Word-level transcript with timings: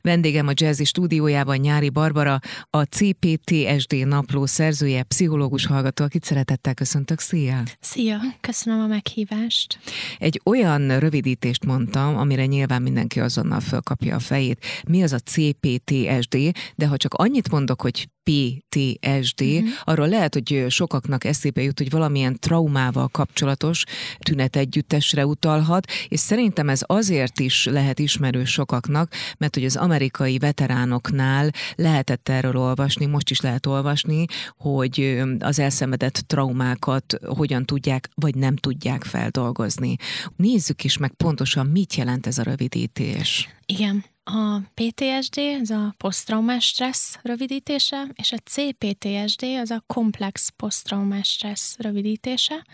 Vendégem 0.00 0.46
a 0.46 0.52
Jazzy 0.54 0.84
stúdiójában 0.84 1.56
Nyári 1.56 1.90
Barbara, 1.90 2.38
a 2.70 2.82
CPTSD 2.82 4.06
napló 4.06 4.46
szerzője, 4.46 5.02
pszichológus 5.02 5.66
hallgató, 5.66 6.04
akit 6.04 6.24
szeretettel 6.24 6.74
köszöntök. 6.74 7.20
Szia! 7.20 7.62
Szia! 7.80 8.18
Köszönöm 8.40 8.80
a 8.80 8.86
meghívást. 8.86 9.78
Egy 10.18 10.40
olyan 10.44 10.98
rövidítést 10.98 11.64
mondtam, 11.64 12.16
amire 12.16 12.46
nyilván 12.46 12.82
mindenki 12.82 13.20
azonnal 13.20 13.60
fölkapja 13.60 14.14
a 14.14 14.18
fejét. 14.18 14.64
Mi 14.88 15.02
az 15.02 15.12
a 15.12 15.18
CPTSD? 15.18 16.36
De 16.74 16.86
ha 16.86 16.96
csak 16.96 17.14
annyit 17.14 17.50
mondok, 17.50 17.80
hogy 17.80 18.08
PTSD. 18.28 19.42
Mhm. 19.42 19.66
arról 19.84 20.08
lehet, 20.08 20.34
hogy 20.34 20.64
sokaknak 20.68 21.24
eszébe 21.24 21.62
jut, 21.62 21.78
hogy 21.78 21.90
valamilyen 21.90 22.38
traumával 22.40 23.08
kapcsolatos 23.08 23.84
tünetegyüttesre 24.18 25.26
utalhat, 25.26 25.90
és 26.08 26.20
szerintem 26.20 26.68
ez 26.68 26.80
azért 26.86 27.40
is 27.40 27.64
lehet 27.64 27.98
ismerős 27.98 28.50
sokaknak, 28.50 29.12
mert 29.38 29.54
hogy 29.54 29.64
az 29.64 29.76
amerikai 29.76 30.38
veteránoknál 30.38 31.50
lehetett 31.74 32.28
erről 32.28 32.56
olvasni, 32.56 33.06
most 33.06 33.30
is 33.30 33.40
lehet 33.40 33.66
olvasni, 33.66 34.24
hogy 34.56 35.22
az 35.38 35.58
elszenvedett 35.58 36.14
traumákat 36.26 37.18
hogyan 37.26 37.64
tudják, 37.64 38.08
vagy 38.14 38.34
nem 38.34 38.56
tudják 38.56 39.04
feldolgozni. 39.04 39.96
Nézzük 40.36 40.84
is 40.84 40.96
meg 40.96 41.10
pontosan, 41.10 41.66
mit 41.66 41.94
jelent 41.94 42.26
ez 42.26 42.38
a 42.38 42.42
rövidítés. 42.42 43.48
Igen. 43.66 44.04
A 44.30 44.60
PTSD, 44.74 45.38
ez 45.38 45.70
a 45.70 45.94
posztraumás 45.96 46.64
stressz 46.64 47.18
rövidítése, 47.22 48.06
és 48.14 48.32
a 48.32 48.36
CPTSD, 48.36 49.44
az 49.60 49.70
a 49.70 49.84
komplex 49.86 50.48
posztraumás 50.56 51.28
stressz 51.28 51.76
rövidítése. 51.78 52.66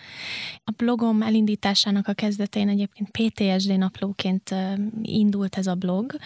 A 0.64 0.70
blogom 0.76 1.22
elindításának 1.22 2.08
a 2.08 2.12
kezdetén 2.12 2.68
egyébként 2.68 3.10
PTSD 3.10 3.78
naplóként 3.78 4.54
indult 5.02 5.56
ez 5.56 5.66
a 5.66 5.74
blog, 5.74 6.16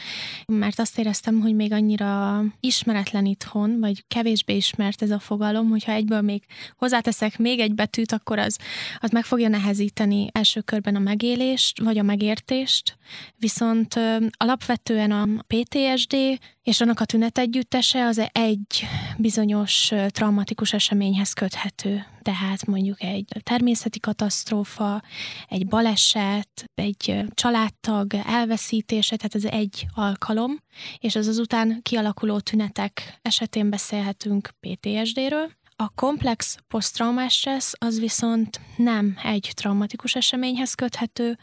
mert 0.46 0.78
azt 0.78 0.98
éreztem, 0.98 1.40
hogy 1.40 1.54
még 1.54 1.72
annyira 1.72 2.42
ismeretlen 2.60 3.26
itthon, 3.26 3.80
vagy 3.80 4.04
kevésbé 4.06 4.56
ismert 4.56 5.02
ez 5.02 5.10
a 5.10 5.18
fogalom, 5.18 5.68
hogyha 5.68 5.92
egyből 5.92 6.20
még 6.20 6.42
hozzáteszek 6.76 7.38
még 7.38 7.60
egy 7.60 7.74
betűt, 7.74 8.12
akkor 8.12 8.38
az, 8.38 8.58
az 9.00 9.10
meg 9.10 9.24
fogja 9.24 9.48
nehezíteni 9.48 10.28
első 10.32 10.60
körben 10.60 10.96
a 10.96 10.98
megélést, 10.98 11.80
vagy 11.80 11.98
a 11.98 12.02
megértést, 12.02 12.98
viszont 13.36 13.94
alapvetően 14.30 15.10
a 15.10 15.17
PTSD, 15.46 16.16
és 16.62 16.80
annak 16.80 17.00
a 17.00 17.04
tünetegyüttese 17.04 18.04
az 18.04 18.22
egy 18.32 18.84
bizonyos 19.16 19.92
traumatikus 20.06 20.72
eseményhez 20.72 21.32
köthető. 21.32 22.04
Tehát 22.22 22.66
mondjuk 22.66 23.02
egy 23.02 23.26
természeti 23.42 24.00
katasztrófa, 24.00 25.02
egy 25.48 25.66
baleset, 25.66 26.64
egy 26.74 27.24
családtag 27.34 28.14
elveszítése, 28.26 29.16
tehát 29.16 29.34
ez 29.34 29.44
egy 29.44 29.86
alkalom, 29.94 30.62
és 30.98 31.16
az 31.16 31.26
azután 31.26 31.82
kialakuló 31.82 32.38
tünetek 32.40 33.18
esetén 33.22 33.70
beszélhetünk 33.70 34.50
PTSD-ről. 34.60 35.50
A 35.76 35.88
komplex 35.94 36.56
posztraumás 36.68 37.34
stressz 37.34 37.72
az 37.78 38.00
viszont 38.00 38.60
nem 38.76 39.18
egy 39.22 39.50
traumatikus 39.54 40.14
eseményhez 40.14 40.74
köthető, 40.74 41.38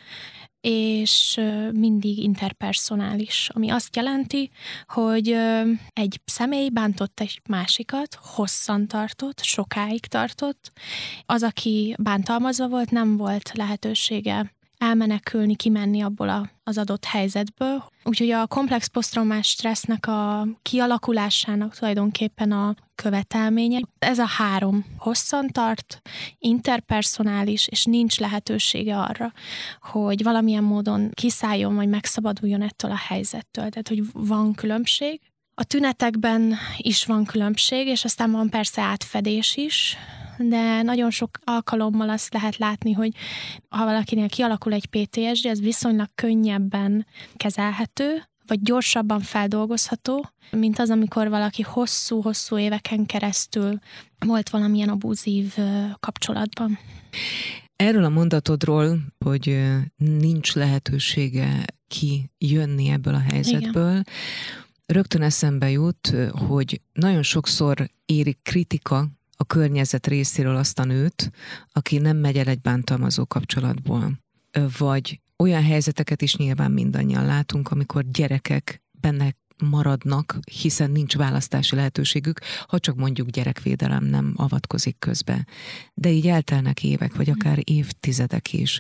és 0.68 1.42
mindig 1.72 2.18
interpersonális, 2.18 3.50
ami 3.54 3.70
azt 3.70 3.96
jelenti, 3.96 4.50
hogy 4.88 5.38
egy 5.94 6.20
személy 6.26 6.70
bántott 6.70 7.20
egy 7.20 7.42
másikat, 7.50 8.18
hosszan 8.22 8.88
tartott, 8.88 9.44
sokáig 9.44 10.06
tartott. 10.06 10.72
Az, 11.26 11.44
aki 11.44 11.96
bántalmazva 12.00 12.68
volt, 12.68 12.92
nem 12.92 13.18
volt 13.18 13.52
lehetősége 13.54 14.54
elmenekülni, 14.86 15.55
kimenni 15.55 16.02
abból 16.02 16.30
a, 16.30 16.50
az 16.64 16.78
adott 16.78 17.05
helyzetből. 17.05 17.83
Úgyhogy 18.03 18.30
a 18.30 18.47
komplex 18.47 18.88
posztraumás 18.88 19.47
stressznek 19.47 20.08
a 20.08 20.47
kialakulásának 20.61 21.75
tulajdonképpen 21.75 22.52
a 22.52 22.75
követelménye. 22.95 23.80
Ez 24.00 24.19
a 24.19 24.28
három 24.28 24.86
hosszan 24.97 25.47
tart, 25.47 26.02
interpersonális, 26.39 27.68
és 27.68 27.85
nincs 27.85 28.19
lehetősége 28.19 28.97
arra, 28.97 29.34
hogy 29.81 30.24
valamilyen 30.24 30.63
módon 30.63 31.09
kiszálljon, 31.13 31.75
vagy 31.75 31.90
megszabaduljon 31.90 32.62
ettől 32.62 32.91
a 32.91 32.97
helyzettől. 33.07 33.69
Tehát, 33.69 33.88
hogy 33.88 34.03
van 34.13 34.53
különbség. 34.53 35.22
A 35.53 35.63
tünetekben 35.63 36.56
is 36.78 37.06
van 37.06 37.25
különbség, 37.25 37.88
és 37.88 38.03
aztán 38.03 38.31
van 38.31 38.50
persze 38.50 38.81
átfedés 38.81 39.56
is, 39.56 39.97
de 40.38 40.81
nagyon 40.81 41.09
sok 41.09 41.29
alkalommal 41.44 42.09
azt 42.09 42.34
lehet 42.34 42.57
látni, 42.57 42.91
hogy 42.91 43.12
ha 43.69 43.85
valakinél 43.85 44.29
kialakul 44.29 44.73
egy 44.73 44.85
PTSD, 44.85 45.46
ez 45.46 45.62
viszonylag 45.62 46.07
könnyebben 46.16 47.06
kezelhető, 47.35 48.23
vagy 48.47 48.62
gyorsabban 48.62 49.19
feldolgozható, 49.19 50.29
mint 50.51 50.79
az, 50.79 50.90
amikor 50.90 51.29
valaki 51.29 51.62
hosszú-hosszú 51.62 52.57
éveken 52.57 53.06
keresztül 53.06 53.79
volt 54.25 54.50
valamilyen 54.50 54.90
abúzív 54.90 55.56
kapcsolatban. 56.00 56.79
Erről 57.75 58.03
a 58.03 58.09
mondatodról, 58.09 59.00
hogy 59.25 59.66
nincs 59.97 60.56
lehetősége 60.56 61.66
kijönni 61.88 62.90
ebből 62.90 63.13
a 63.13 63.24
helyzetből, 63.29 63.91
Igen. 63.91 64.06
rögtön 64.85 65.22
eszembe 65.22 65.69
jut, 65.69 66.16
hogy 66.31 66.81
nagyon 66.94 67.24
sokszor 67.24 67.90
éri 68.06 68.38
kritika 68.44 69.07
a 69.35 69.46
környezet 69.46 70.07
részéről 70.07 70.56
azt 70.56 70.79
a 70.79 70.84
nőt, 70.84 71.31
aki 71.72 71.97
nem 71.97 72.18
megy 72.18 72.38
el 72.38 72.47
egy 72.47 72.62
bántalmazó 72.62 73.25
kapcsolatból. 73.25 74.19
Vagy 74.78 75.22
olyan 75.38 75.63
helyzeteket 75.63 76.22
is 76.22 76.35
nyilván 76.35 76.72
mindannyian 76.72 77.25
látunk, 77.25 77.72
amikor 77.72 78.03
gyerekek 78.12 78.84
benne 78.91 79.35
maradnak, 79.64 80.40
hiszen 80.52 80.92
nincs 80.92 81.16
választási 81.16 81.76
lehetőségük, 81.76 82.40
ha 82.68 82.80
csak 82.80 82.96
mondjuk 82.96 83.30
gyerekvédelem 83.30 84.04
nem 84.04 84.34
avatkozik 84.36 85.00
közbe. 85.00 85.46
De 85.94 86.10
így 86.10 86.28
eltelnek 86.28 86.84
évek, 86.84 87.16
vagy 87.16 87.30
akár 87.30 87.60
évtizedek 87.64 88.54
is, 88.54 88.80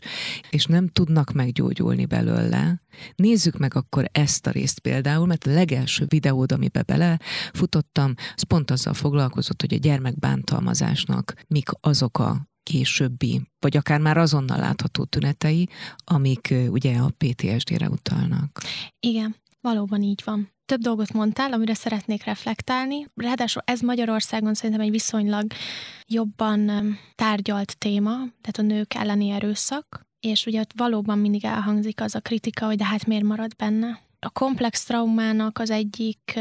és 0.49 0.65
nem 0.65 0.87
tudnak 0.87 1.31
meggyógyulni 1.31 2.05
belőle. 2.05 2.81
Nézzük 3.15 3.57
meg 3.57 3.75
akkor 3.75 4.09
ezt 4.11 4.47
a 4.47 4.51
részt 4.51 4.79
például, 4.79 5.25
mert 5.25 5.47
a 5.47 5.53
legelső 5.53 6.05
videód, 6.07 6.51
amibe 6.51 6.81
bele 6.81 7.19
futottam, 7.53 8.13
az 8.35 8.43
pont 8.43 8.71
azzal 8.71 8.93
foglalkozott, 8.93 9.61
hogy 9.61 9.73
a 9.73 9.77
gyermekbántalmazásnak 9.77 11.33
mik 11.47 11.69
azok 11.81 12.19
a 12.19 12.47
későbbi, 12.63 13.41
vagy 13.59 13.77
akár 13.77 13.99
már 13.99 14.17
azonnal 14.17 14.57
látható 14.57 15.03
tünetei, 15.03 15.69
amik 16.03 16.53
ugye 16.67 16.97
a 16.97 17.13
PTSD-re 17.17 17.89
utalnak. 17.89 18.61
Igen, 18.99 19.35
valóban 19.65 20.01
így 20.01 20.21
van 20.25 20.53
több 20.65 20.81
dolgot 20.81 21.13
mondtál, 21.13 21.53
amire 21.53 21.73
szeretnék 21.73 22.23
reflektálni. 22.23 23.07
Ráadásul 23.15 23.61
ez 23.65 23.79
Magyarországon 23.79 24.53
szerintem 24.53 24.85
egy 24.85 24.91
viszonylag 24.91 25.45
jobban 26.07 26.71
tárgyalt 27.15 27.77
téma, 27.77 28.11
tehát 28.13 28.57
a 28.57 28.61
nők 28.61 28.93
elleni 28.93 29.29
erőszak, 29.29 30.05
és 30.19 30.45
ugye 30.45 30.59
ott 30.59 30.71
valóban 30.75 31.19
mindig 31.19 31.45
elhangzik 31.45 32.01
az 32.01 32.15
a 32.15 32.19
kritika, 32.19 32.65
hogy 32.65 32.77
de 32.77 32.85
hát 32.85 33.05
miért 33.05 33.23
marad 33.23 33.55
benne. 33.55 33.99
A 34.19 34.29
komplex 34.29 34.83
traumának 34.83 35.59
az 35.59 35.69
egyik 35.69 36.39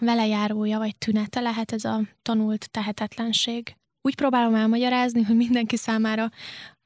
velejárója 0.00 0.78
vagy 0.78 0.96
tünete 0.96 1.40
lehet 1.40 1.72
ez 1.72 1.84
a 1.84 2.00
tanult 2.22 2.70
tehetetlenség. 2.70 3.76
Úgy 4.02 4.14
próbálom 4.14 4.54
elmagyarázni, 4.54 5.22
hogy 5.22 5.36
mindenki 5.36 5.76
számára 5.76 6.30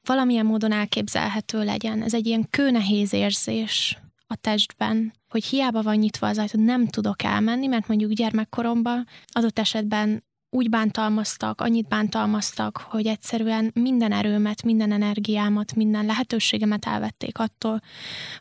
valamilyen 0.07 0.45
módon 0.45 0.71
elképzelhető 0.71 1.63
legyen. 1.63 2.01
Ez 2.01 2.13
egy 2.13 2.25
ilyen 2.27 2.47
kőnehéz 2.49 3.13
érzés 3.13 3.97
a 4.31 4.35
testben, 4.35 5.13
hogy 5.29 5.45
hiába 5.45 5.81
van 5.81 5.95
nyitva 5.95 6.27
az 6.27 6.37
ajtó, 6.37 6.63
nem 6.63 6.87
tudok 6.87 7.23
elmenni, 7.23 7.67
mert 7.67 7.87
mondjuk 7.87 8.11
gyermekkoromban 8.11 9.07
adott 9.27 9.59
esetben 9.59 10.23
úgy 10.53 10.69
bántalmaztak, 10.69 11.61
annyit 11.61 11.87
bántalmaztak, 11.87 12.77
hogy 12.77 13.07
egyszerűen 13.07 13.71
minden 13.73 14.11
erőmet, 14.11 14.63
minden 14.63 14.91
energiámat, 14.91 15.75
minden 15.75 16.05
lehetőségemet 16.05 16.85
elvették 16.85 17.39
attól, 17.39 17.81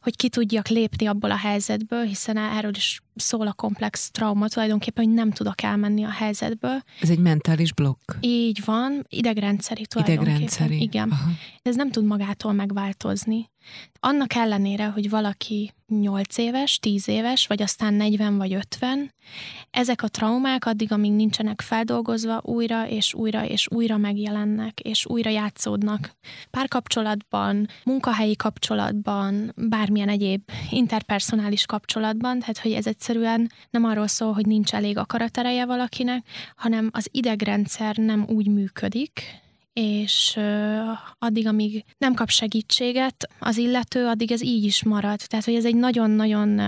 hogy 0.02 0.16
ki 0.16 0.28
tudjak 0.28 0.68
lépni 0.68 1.06
abból 1.06 1.30
a 1.30 1.36
helyzetből, 1.36 2.04
hiszen 2.04 2.36
erről 2.36 2.74
is 2.74 3.02
szól 3.14 3.46
a 3.46 3.52
komplex 3.52 4.10
trauma 4.10 4.48
tulajdonképpen, 4.48 5.04
hogy 5.04 5.14
nem 5.14 5.30
tudok 5.30 5.62
elmenni 5.62 6.04
a 6.04 6.10
helyzetből. 6.10 6.82
Ez 7.00 7.10
egy 7.10 7.18
mentális 7.18 7.72
blokk. 7.72 8.12
Így 8.20 8.62
van, 8.64 9.06
idegrendszeri 9.08 9.86
tulajdonképpen. 9.86 10.30
Idegrendszeri. 10.30 10.80
Igen. 10.80 11.10
Aha. 11.10 11.30
Ez 11.62 11.76
nem 11.76 11.90
tud 11.90 12.04
magától 12.04 12.52
megváltozni. 12.52 13.50
Annak 14.00 14.34
ellenére, 14.34 14.86
hogy 14.86 15.10
valaki 15.10 15.72
8 15.86 16.38
éves, 16.38 16.78
10 16.78 17.08
éves, 17.08 17.46
vagy 17.46 17.62
aztán 17.62 17.94
40 17.94 18.36
vagy 18.36 18.52
50, 18.52 19.14
ezek 19.70 20.02
a 20.02 20.08
traumák 20.08 20.66
addig, 20.66 20.92
amíg 20.92 21.12
nincsenek 21.12 21.60
feldolgozva, 21.60 22.40
újra 22.44 22.88
és 22.88 23.14
újra 23.14 23.46
és 23.46 23.68
újra 23.70 23.96
megjelennek, 23.96 24.80
és 24.80 25.06
újra 25.06 25.30
játszódnak. 25.30 26.10
Párkapcsolatban, 26.50 27.66
munkahelyi 27.84 28.36
kapcsolatban, 28.36 29.52
bármilyen 29.56 30.08
egyéb 30.08 30.42
interpersonális 30.70 31.66
kapcsolatban, 31.66 32.38
tehát 32.38 32.58
hogy 32.58 32.72
ez 32.72 32.86
egyszerűen 33.00 33.50
nem 33.70 33.84
arról 33.84 34.06
szól, 34.06 34.32
hogy 34.32 34.46
nincs 34.46 34.74
elég 34.74 34.98
akaratereje 34.98 35.66
valakinek, 35.66 36.26
hanem 36.56 36.90
az 36.92 37.08
idegrendszer 37.10 37.96
nem 37.96 38.24
úgy 38.28 38.46
működik, 38.46 39.22
és 39.72 40.38
addig, 41.18 41.46
amíg 41.46 41.84
nem 41.98 42.14
kap 42.14 42.28
segítséget 42.28 43.28
az 43.38 43.56
illető, 43.56 44.06
addig 44.06 44.32
ez 44.32 44.42
így 44.42 44.64
is 44.64 44.84
marad. 44.84 45.20
Tehát, 45.26 45.44
hogy 45.44 45.54
ez 45.54 45.64
egy 45.64 45.76
nagyon-nagyon 45.76 46.60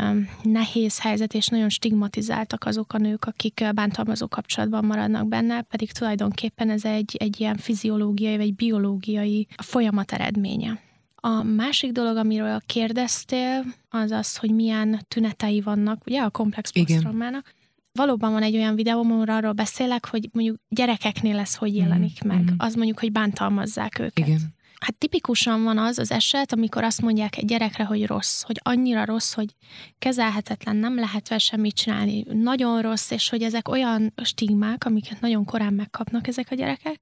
nehéz 0.42 1.00
helyzet, 1.00 1.34
és 1.34 1.46
nagyon 1.46 1.68
stigmatizáltak 1.68 2.64
azok 2.64 2.92
a 2.92 2.98
nők, 2.98 3.24
akik 3.24 3.64
bántalmazó 3.74 4.28
kapcsolatban 4.28 4.84
maradnak 4.84 5.28
benne, 5.28 5.62
pedig 5.62 5.92
tulajdonképpen 5.92 6.70
ez 6.70 6.84
egy, 6.84 7.16
egy 7.18 7.40
ilyen 7.40 7.56
fiziológiai 7.56 8.36
vagy 8.36 8.54
biológiai 8.54 9.46
folyamat 9.62 10.12
eredménye. 10.12 10.80
A 11.24 11.42
másik 11.42 11.92
dolog, 11.92 12.16
amiről 12.16 12.60
kérdeztél, 12.66 13.64
az 13.88 14.10
az, 14.10 14.36
hogy 14.36 14.54
milyen 14.54 15.04
tünetei 15.08 15.60
vannak, 15.60 16.06
ugye 16.06 16.20
a 16.20 16.30
komplex 16.30 16.70
posztraumának 16.70 17.54
valóban 17.92 18.32
van 18.32 18.42
egy 18.42 18.56
olyan 18.56 18.74
videóm, 18.74 19.12
ahol 19.12 19.28
arról 19.28 19.52
beszélek, 19.52 20.06
hogy 20.06 20.28
mondjuk 20.32 20.56
gyerekeknél 20.68 21.34
lesz, 21.34 21.54
hogy 21.54 21.76
jelenik 21.76 22.24
mm, 22.24 22.28
meg. 22.28 22.42
Mm. 22.42 22.54
Az 22.56 22.74
mondjuk, 22.74 23.00
hogy 23.00 23.12
bántalmazzák 23.12 23.98
őket. 23.98 24.26
Igen. 24.26 24.54
Hát 24.80 24.94
tipikusan 24.94 25.62
van 25.62 25.78
az 25.78 25.98
az 25.98 26.10
eset, 26.10 26.52
amikor 26.52 26.84
azt 26.84 27.02
mondják 27.02 27.36
egy 27.36 27.44
gyerekre, 27.44 27.84
hogy 27.84 28.06
rossz, 28.06 28.42
hogy 28.42 28.60
annyira 28.62 29.04
rossz, 29.04 29.32
hogy 29.32 29.54
kezelhetetlen, 29.98 30.76
nem 30.76 30.94
lehet 30.94 31.28
vele 31.28 31.40
semmit 31.40 31.74
csinálni, 31.74 32.24
nagyon 32.32 32.82
rossz, 32.82 33.10
és 33.10 33.28
hogy 33.28 33.42
ezek 33.42 33.68
olyan 33.68 34.12
stigmák, 34.22 34.84
amiket 34.84 35.20
nagyon 35.20 35.44
korán 35.44 35.72
megkapnak 35.72 36.26
ezek 36.26 36.46
a 36.50 36.54
gyerekek, 36.54 37.00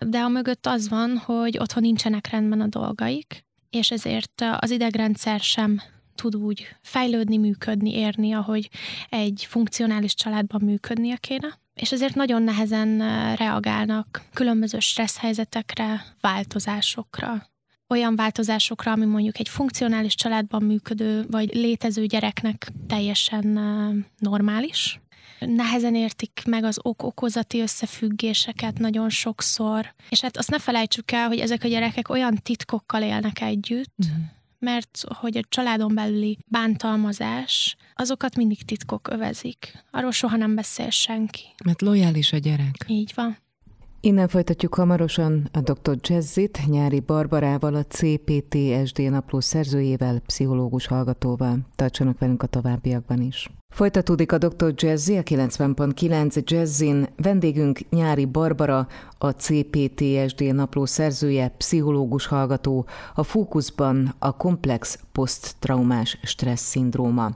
de 0.00 0.18
a 0.18 0.28
mögött 0.28 0.66
az 0.66 0.88
van, 0.88 1.16
hogy 1.16 1.58
otthon 1.58 1.82
nincsenek 1.82 2.30
rendben 2.30 2.60
a 2.60 2.66
dolgaik, 2.66 3.46
és 3.70 3.90
ezért 3.90 4.44
az 4.58 4.70
idegrendszer 4.70 5.40
sem 5.40 5.80
tud 6.14 6.36
úgy 6.36 6.66
fejlődni, 6.82 7.36
működni, 7.36 7.94
érni, 7.94 8.32
ahogy 8.32 8.68
egy 9.08 9.46
funkcionális 9.48 10.14
családban 10.14 10.60
működnie 10.64 11.16
kéne. 11.16 11.58
És 11.74 11.92
ezért 11.92 12.14
nagyon 12.14 12.42
nehezen 12.42 12.98
reagálnak 13.36 14.22
különböző 14.32 14.78
stressz 14.78 15.18
helyzetekre, 15.18 16.04
változásokra. 16.20 17.46
Olyan 17.88 18.16
változásokra, 18.16 18.92
ami 18.92 19.04
mondjuk 19.04 19.38
egy 19.38 19.48
funkcionális 19.48 20.14
családban 20.14 20.62
működő 20.62 21.26
vagy 21.30 21.54
létező 21.54 22.06
gyereknek 22.06 22.68
teljesen 22.86 23.46
normális, 24.18 25.00
nehezen 25.40 25.94
értik 25.94 26.42
meg 26.46 26.64
az 26.64 26.78
ok-okozati 26.82 27.60
összefüggéseket 27.60 28.78
nagyon 28.78 29.08
sokszor. 29.10 29.94
És 30.08 30.20
hát 30.20 30.36
azt 30.36 30.50
ne 30.50 30.58
felejtsük 30.58 31.10
el, 31.10 31.26
hogy 31.26 31.38
ezek 31.38 31.64
a 31.64 31.68
gyerekek 31.68 32.08
olyan 32.08 32.34
titkokkal 32.42 33.02
élnek 33.02 33.40
együtt, 33.40 33.94
mm 34.06 34.36
mert 34.58 35.04
hogy 35.08 35.36
a 35.36 35.42
családon 35.48 35.94
belüli 35.94 36.38
bántalmazás, 36.46 37.76
azokat 37.94 38.36
mindig 38.36 38.64
titkok 38.64 39.08
övezik. 39.10 39.84
Arról 39.90 40.12
soha 40.12 40.36
nem 40.36 40.54
beszél 40.54 40.90
senki. 40.90 41.54
Mert 41.64 41.80
lojális 41.80 42.32
a 42.32 42.36
gyerek. 42.36 42.84
Így 42.86 43.12
van. 43.14 43.36
Innen 44.00 44.28
folytatjuk 44.28 44.74
hamarosan 44.74 45.48
a 45.52 45.60
dr. 45.60 45.96
Jazzit, 46.00 46.60
Nyári 46.66 47.00
Barbarával, 47.00 47.74
a 47.74 47.84
CPTSD 47.84 49.10
napló 49.10 49.40
szerzőjével, 49.40 50.18
pszichológus 50.18 50.86
hallgatóval. 50.86 51.58
Tartsanak 51.76 52.18
velünk 52.18 52.42
a 52.42 52.46
továbbiakban 52.46 53.20
is. 53.20 53.50
Folytatódik 53.74 54.32
a 54.32 54.38
Dr. 54.38 54.72
Jazzy, 54.76 55.16
a 55.16 55.22
90.9 55.22 56.44
Jazzin. 56.44 57.08
Vendégünk 57.16 57.80
Nyári 57.90 58.24
Barbara, 58.24 58.86
a 59.18 59.30
CPTSD 59.30 60.54
napló 60.54 60.84
szerzője, 60.84 61.48
pszichológus 61.48 62.26
hallgató, 62.26 62.86
a 63.14 63.22
fókuszban 63.22 64.14
a 64.18 64.36
komplex 64.36 64.98
poszttraumás 65.12 66.18
stressz 66.22 66.68
szindróma. 66.68 67.30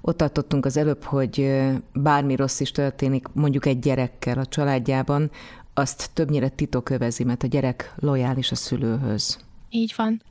Ott 0.00 0.16
tartottunk 0.16 0.64
az 0.64 0.76
előbb, 0.76 1.02
hogy 1.02 1.60
bármi 1.92 2.36
rossz 2.36 2.60
is 2.60 2.70
történik 2.70 3.26
mondjuk 3.32 3.66
egy 3.66 3.78
gyerekkel 3.78 4.38
a 4.38 4.46
családjában, 4.46 5.30
azt 5.80 6.10
többnyire 6.12 6.48
titok 6.48 6.90
övezi, 6.90 7.24
mert 7.24 7.42
a 7.42 7.46
gyerek 7.46 7.94
lojális 7.96 8.50
a 8.50 8.54
szülőhöz. 8.54 9.38
Így 9.70 9.92
van. 9.96 10.22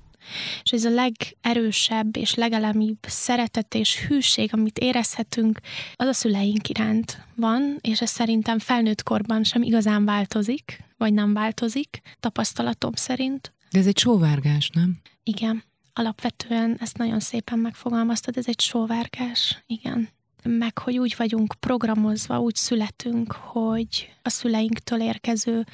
És 0.63 0.71
ez 0.71 0.85
a 0.85 0.89
legerősebb 0.89 2.17
és 2.17 2.33
legelemibb 2.33 2.97
szeretet 3.07 3.75
és 3.75 4.05
hűség, 4.07 4.49
amit 4.53 4.77
érezhetünk, 4.77 5.59
az 5.95 6.07
a 6.07 6.13
szüleink 6.13 6.69
iránt 6.69 7.25
van, 7.35 7.77
és 7.81 8.01
ez 8.01 8.09
szerintem 8.09 8.59
felnőtt 8.59 9.03
korban 9.03 9.43
sem 9.43 9.61
igazán 9.61 10.05
változik, 10.05 10.83
vagy 10.97 11.13
nem 11.13 11.33
változik, 11.33 12.01
tapasztalatom 12.19 12.93
szerint. 12.93 13.53
De 13.71 13.79
ez 13.79 13.87
egy 13.87 13.97
sóvárgás, 13.97 14.69
nem? 14.69 14.97
Igen. 15.23 15.63
Alapvetően 15.93 16.77
ezt 16.79 16.97
nagyon 16.97 17.19
szépen 17.19 17.59
megfogalmaztad, 17.59 18.37
ez 18.37 18.47
egy 18.47 18.59
sóvárgás, 18.59 19.63
igen 19.67 20.09
meg 20.57 20.77
hogy 20.77 20.97
úgy 20.97 21.15
vagyunk 21.17 21.53
programozva, 21.59 22.39
úgy 22.39 22.55
születünk, 22.55 23.31
hogy 23.31 24.13
a 24.21 24.29
szüleinktől 24.29 25.01
érkező 25.01 25.65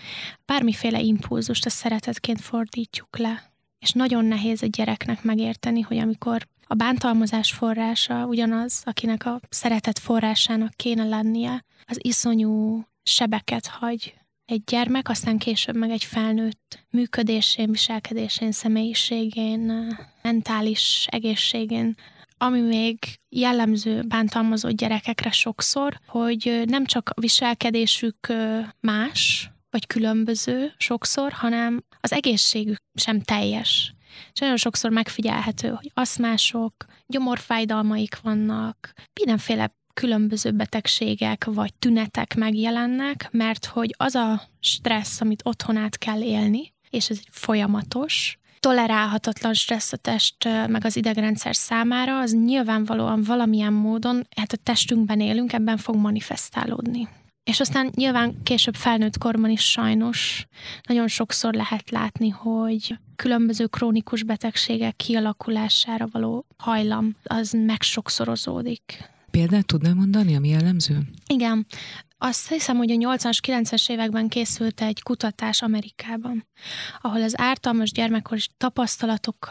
bármiféle 0.46 1.00
impulzust 1.00 1.66
a 1.66 1.70
szeretetként 1.70 2.42
fordítjuk 2.42 3.18
le. 3.18 3.52
És 3.80 3.92
nagyon 3.92 4.26
nehéz 4.26 4.64
egy 4.64 4.70
gyereknek 4.70 5.24
megérteni, 5.24 5.82
hogy 5.82 5.98
amikor 5.98 6.48
a 6.68 6.74
bántalmazás 6.74 7.52
forrása 7.52 8.26
ugyanaz, 8.26 8.82
akinek 8.86 9.26
a 9.26 9.40
szeretet 9.50 10.00
forrásának 10.00 10.74
kéne 10.76 11.04
lennie, 11.04 11.64
az 11.86 11.98
iszonyú 12.02 12.84
sebeket 13.04 13.68
hagy 13.68 14.14
egy 14.46 14.64
gyermek, 14.64 15.10
aztán 15.10 15.38
később 15.38 15.76
meg 15.76 15.90
egy 15.90 16.04
felnőtt 16.04 16.86
működésén, 16.90 17.72
viselkedésén, 17.72 18.52
személyiségén, 18.52 19.96
mentális 20.22 21.08
egészségén 21.10 21.96
ami 22.38 22.62
még 22.62 22.98
jellemző 23.30 24.02
bántalmazott 24.02 24.72
gyerekekre 24.72 25.32
sokszor, 25.32 26.00
hogy 26.08 26.62
nem 26.66 26.86
csak 26.86 27.12
viselkedésük 27.16 28.34
más, 28.80 29.50
vagy 29.70 29.88
különböző 29.88 30.74
sokszor, 30.78 31.32
hanem 31.32 31.84
az 32.00 32.12
egészségük 32.12 32.78
sem 32.94 33.22
teljes. 33.22 33.94
És 34.34 34.40
nagyon 34.40 34.58
sokszor 34.58 34.92
megfigyelhető, 34.92 35.68
hogy 35.70 35.92
aszmások, 35.94 36.74
gyomorfájdalmaik 37.08 38.20
vannak, 38.22 38.94
mindenféle 39.14 39.76
különböző 39.94 40.52
betegségek 40.52 41.46
vagy 41.46 41.74
tünetek 41.74 42.36
megjelennek, 42.36 43.28
mert 43.32 43.66
hogy 43.66 43.94
az 43.98 44.16
a 44.16 44.42
stressz, 44.60 45.22
amit 45.22 45.42
otthon 45.46 45.78
át 45.78 45.98
kell 45.98 46.22
élni, 46.22 46.74
és 46.90 47.10
ez 47.10 47.20
folyamatos, 47.32 48.38
tolerálhatatlan 48.66 49.54
stressz 49.54 49.94
a 49.94 49.98
test 49.98 50.44
meg 50.68 50.86
az 50.86 50.96
idegrendszer 50.96 51.56
számára, 51.56 52.20
az 52.20 52.34
nyilvánvalóan 52.34 53.24
valamilyen 53.24 53.74
módon, 53.74 54.28
hát 54.36 54.52
a 54.52 54.58
testünkben 54.64 55.20
élünk, 55.20 55.54
ebben 55.54 55.78
fog 55.78 55.96
manifestálódni. 55.96 57.08
És 57.44 57.60
aztán 57.60 57.92
nyilván 57.96 58.44
később 58.44 58.76
felnőtt 58.76 59.18
korban 59.18 59.50
is 59.50 59.72
sajnos 59.72 60.48
nagyon 60.88 61.08
sokszor 61.08 61.54
lehet 61.54 61.90
látni, 61.90 62.30
hogy 62.30 62.98
különböző 63.16 63.66
krónikus 63.66 64.24
betegségek 64.24 64.96
kialakulására 64.96 66.08
való 66.12 66.46
hajlam 66.58 67.16
az 67.24 67.52
megsokszorozódik. 67.66 69.10
Példát 69.32 69.66
tudnál 69.66 69.94
mondani, 69.94 70.36
ami 70.36 70.50
jellemző? 70.50 71.00
Igen. 71.28 71.66
Azt 72.28 72.48
hiszem, 72.48 72.78
hogy 72.78 72.92
a 72.92 72.96
80-as, 72.96 73.38
90-es 73.48 73.90
években 73.90 74.28
készült 74.28 74.82
egy 74.82 75.02
kutatás 75.04 75.62
Amerikában, 75.62 76.48
ahol 77.02 77.22
az 77.22 77.40
ártalmas 77.40 77.92
gyermekkori 77.92 78.42
tapasztalatok 78.58 79.50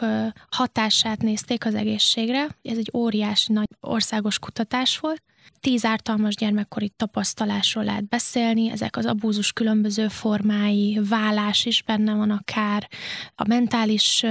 hatását 0.49 1.21
nézték 1.21 1.65
az 1.65 1.75
egészségre. 1.75 2.47
Ez 2.61 2.77
egy 2.77 2.91
óriási 2.93 3.53
nagy 3.53 3.67
országos 3.79 4.39
kutatás 4.39 4.99
volt, 4.99 5.23
Tíz 5.59 5.85
ártalmas 5.85 6.35
gyermekkori 6.35 6.89
tapasztalásról 6.89 7.83
lehet 7.83 8.07
beszélni, 8.07 8.71
ezek 8.71 8.97
az 8.97 9.05
abúzus 9.05 9.51
különböző 9.51 10.07
formái, 10.07 10.99
vállás 11.09 11.65
is 11.65 11.83
benne 11.83 12.13
van 12.13 12.31
akár, 12.31 12.89
a 13.35 13.47
mentális 13.47 14.25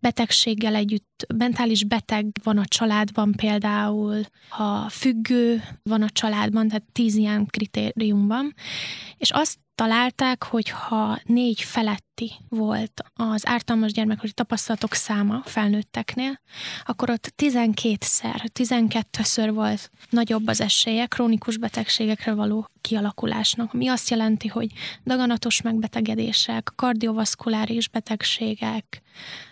betegséggel 0.00 0.74
együtt, 0.74 1.26
mentális 1.36 1.84
beteg 1.84 2.26
van 2.42 2.58
a 2.58 2.64
családban 2.64 3.32
például, 3.32 4.20
ha 4.48 4.88
függő 4.88 5.62
van 5.82 6.02
a 6.02 6.10
családban, 6.10 6.68
tehát 6.68 6.84
tíz 6.92 7.14
ilyen 7.14 7.46
kritériumban, 7.46 8.54
és 9.16 9.30
azt 9.30 9.58
találták, 9.74 10.44
hogy 10.44 10.68
ha 10.68 11.20
négy 11.24 11.62
feletti 12.18 12.32
volt 12.48 13.04
az 13.14 13.46
ártalmas 13.46 13.92
gyermekkori 13.92 14.32
tapasztalatok 14.32 14.92
száma 14.92 15.42
felnőtteknél, 15.44 16.40
akkor 16.84 17.10
ott 17.10 17.32
12-szer, 17.36 18.48
12-ször 18.54 19.50
volt 19.54 19.90
nagyobb 20.10 20.46
az 20.46 20.60
esélye 20.60 21.06
krónikus 21.06 21.56
betegségekre 21.56 22.32
való 22.32 22.68
kialakulásnak, 22.80 23.74
ami 23.74 23.88
azt 23.88 24.10
jelenti, 24.10 24.48
hogy 24.48 24.70
daganatos 25.04 25.62
megbetegedések, 25.62 26.72
kardiovaszkuláris 26.76 27.88
betegségek, 27.88 29.02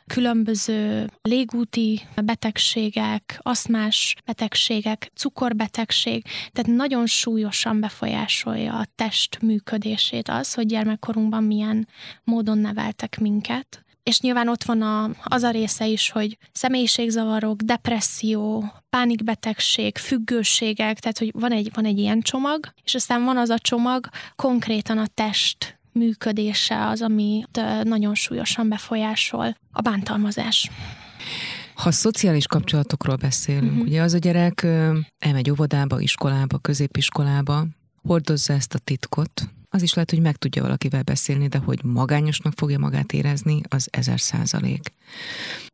különböző 0.07 1.11
légúti 1.23 2.01
betegségek, 2.25 3.39
aszmás 3.43 4.15
betegségek, 4.25 5.11
cukorbetegség, 5.15 6.25
tehát 6.53 6.77
nagyon 6.77 7.07
súlyosan 7.07 7.81
befolyásolja 7.81 8.79
a 8.79 8.87
test 8.95 9.43
működését 9.43 10.29
az, 10.29 10.55
hogy 10.55 10.67
gyermekkorunkban 10.67 11.45
milyen 11.45 11.89
módon 12.25 12.56
neveltek 12.57 13.19
minket. 13.19 13.85
És 14.03 14.21
nyilván 14.21 14.49
ott 14.49 14.65
van 14.65 14.83
a, 14.83 15.11
az 15.23 15.43
a 15.43 15.51
része 15.51 15.87
is, 15.87 16.11
hogy 16.11 16.39
személyiségzavarok, 16.53 17.63
depresszió, 17.63 18.73
pánikbetegség, 18.91 19.99
függőségek, 19.99 20.99
tehát 20.99 21.19
hogy 21.19 21.31
van 21.33 21.53
egy, 21.53 21.71
van 21.75 21.85
egy 21.85 21.99
ilyen 21.99 22.21
csomag, 22.21 22.73
és 22.83 22.95
aztán 22.95 23.25
van 23.25 23.37
az 23.37 23.49
a 23.49 23.59
csomag 23.59 24.09
konkrétan 24.37 24.99
a 24.99 25.07
test 25.07 25.79
működése 25.93 26.87
az, 26.87 27.03
ami 27.03 27.45
nagyon 27.83 28.15
súlyosan 28.15 28.69
befolyásol 28.69 29.57
a 29.73 29.81
bántalmazás. 29.81 30.71
Ha 31.75 31.91
szociális 31.91 32.47
kapcsolatokról 32.47 33.17
beszélünk, 33.17 33.71
uh-huh. 33.71 33.87
ugye 33.87 34.03
az 34.03 34.15
a 34.15 34.19
gyerek 34.19 34.67
elmegy 35.19 35.51
óvodába, 35.51 36.01
iskolába, 36.01 36.59
középiskolába, 36.59 37.67
hordozza 38.03 38.53
ezt 38.53 38.75
a 38.75 38.79
titkot, 38.79 39.49
az 39.69 39.83
is 39.83 39.95
lehet, 39.95 40.11
hogy 40.11 40.21
meg 40.21 40.37
tudja 40.37 40.63
valakivel 40.63 41.03
beszélni, 41.03 41.49
de 41.49 41.59
hogy 41.59 41.85
magányosnak 41.85 42.53
fogja 42.57 42.79
magát 42.79 43.13
érezni, 43.13 43.61
az 43.69 43.89
ezer 43.91 44.21
százalék. 44.21 44.93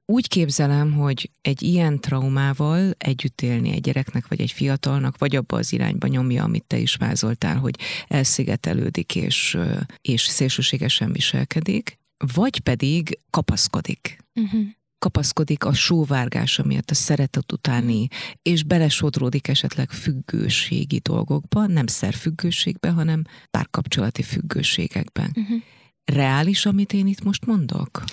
Úgy 0.06 0.28
képzelem, 0.28 0.92
hogy 0.92 1.30
egy 1.40 1.62
ilyen 1.62 2.00
traumával 2.00 2.94
együtt 2.98 3.40
élni 3.40 3.72
egy 3.72 3.80
gyereknek, 3.80 4.28
vagy 4.28 4.40
egy 4.40 4.50
fiatalnak, 4.52 5.18
vagy 5.18 5.36
abba 5.36 5.56
az 5.56 5.72
irányba 5.72 6.06
nyomja, 6.06 6.44
amit 6.44 6.64
te 6.64 6.78
is 6.78 6.94
vázoltál, 6.94 7.56
hogy 7.56 7.78
elszigetelődik 8.08 9.16
és, 9.16 9.58
és 10.00 10.22
szélsőségesen 10.22 11.12
viselkedik, 11.12 11.98
vagy 12.34 12.60
pedig 12.60 13.18
kapaszkodik. 13.30 14.18
Uh-huh 14.34 14.66
kapaszkodik 15.02 15.64
a 15.64 15.72
sóvárgása 15.72 16.62
miatt, 16.62 16.90
a 16.90 16.94
szeretet 16.94 17.52
utáni, 17.52 18.08
és 18.42 18.62
belesodródik 18.62 19.48
esetleg 19.48 19.90
függőségi 19.90 20.98
dolgokba, 20.98 21.66
nem 21.66 21.86
szerfüggőségbe, 21.86 22.90
hanem 22.90 23.24
párkapcsolati 23.50 24.22
függőségekben. 24.22 25.32
Uh-huh. 25.34 25.60
Reális, 26.04 26.66
amit 26.66 26.92
én 26.92 27.06
itt 27.06 27.22
most 27.22 27.46
mondok? 27.46 28.04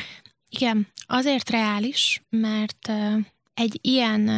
Igen, 0.50 0.88
azért 1.05 1.50
reális, 1.50 2.24
mert 2.29 2.91
egy 3.53 3.79
ilyen 3.81 4.29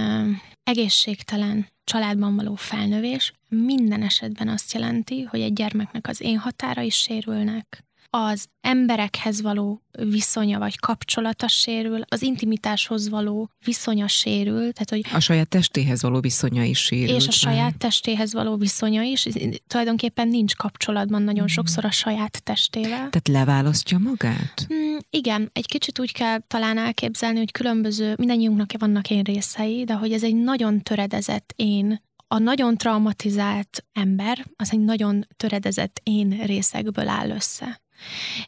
egészségtelen 0.63 1.67
családban 1.83 2.35
való 2.35 2.55
felnövés 2.55 3.33
minden 3.49 4.01
esetben 4.01 4.47
azt 4.47 4.73
jelenti, 4.73 5.21
hogy 5.21 5.41
egy 5.41 5.53
gyermeknek 5.53 6.07
az 6.07 6.21
én 6.21 6.37
határa 6.37 6.81
is 6.81 6.95
sérülnek, 6.95 7.83
az 8.13 8.47
emberekhez 8.61 9.41
való 9.41 9.81
viszonya 9.91 10.59
vagy 10.59 10.79
kapcsolata 10.79 11.47
sérül, 11.47 12.01
az 12.07 12.21
intimitáshoz 12.21 13.09
való 13.09 13.49
viszonya 13.65 14.07
sérül. 14.07 14.73
Tehát, 14.73 14.89
hogy 14.89 15.05
a 15.13 15.19
saját 15.19 15.47
testéhez 15.47 16.01
való 16.01 16.19
viszonya 16.19 16.63
is 16.63 16.79
sérül. 16.79 17.15
És 17.15 17.27
a 17.27 17.31
saját 17.31 17.77
testéhez 17.77 18.33
való 18.33 18.55
viszonya 18.55 19.01
is. 19.01 19.27
Tulajdonképpen 19.67 20.27
nincs 20.27 20.55
kapcsolatban 20.55 21.21
nagyon 21.21 21.43
hmm. 21.43 21.53
sokszor 21.53 21.85
a 21.85 21.91
saját 21.91 22.43
testével. 22.43 22.89
Tehát 22.89 23.27
leválasztja 23.27 23.97
magát? 23.97 24.65
Hmm, 24.67 24.97
igen, 25.09 25.49
egy 25.53 25.67
kicsit 25.67 25.99
úgy 25.99 26.11
kell 26.11 26.39
talán 26.47 26.77
elképzelni, 26.77 27.37
hogy 27.37 27.51
különböző, 27.51 28.13
mindannyiunknak 28.17 28.71
vannak 28.79 29.09
én 29.09 29.23
részei, 29.23 29.83
de 29.83 29.93
hogy 29.93 30.11
ez 30.11 30.23
egy 30.23 30.35
nagyon 30.35 30.81
töredezett 30.81 31.53
én 31.55 32.01
a 32.27 32.37
nagyon 32.37 32.77
traumatizált 32.77 33.85
ember 33.93 34.45
az 34.55 34.71
egy 34.71 34.79
nagyon 34.79 35.27
töredezett 35.37 36.01
én 36.03 36.41
részekből 36.45 37.07
áll 37.07 37.29
össze 37.29 37.81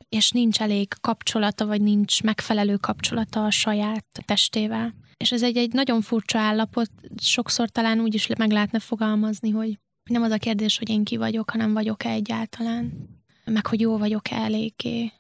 és 0.10 0.32
nincs 0.32 0.62
elég 0.62 0.88
kapcsolata, 1.02 1.66
vagy 1.66 1.82
nincs 1.82 2.24
megfelelő 2.24 2.76
kapcsolata 2.76 3.46
a 3.46 3.52
saját 3.52 4.06
testével. 4.26 4.94
És 5.18 5.32
ez 5.32 5.44
egy, 5.44 5.58
egy 5.58 5.74
nagyon 5.74 6.02
furcsa 6.02 6.40
állapot, 6.40 6.92
sokszor 7.22 7.70
talán 7.70 8.00
úgy 8.00 8.14
is 8.14 8.28
meg 8.28 8.52
lehetne 8.52 8.80
fogalmazni, 8.80 9.50
hogy 9.50 9.80
nem 10.10 10.24
az 10.24 10.32
a 10.32 10.38
kérdés, 10.38 10.78
hogy 10.78 10.90
én 10.90 11.04
ki 11.04 11.18
vagyok, 11.18 11.50
hanem 11.50 11.74
vagyok-e 11.74 12.10
egyáltalán, 12.10 13.10
meg 13.46 13.68
hogy 13.68 13.80
jó 13.80 13.98
vagyok-e 13.98 14.36
eléggé, 14.36 15.12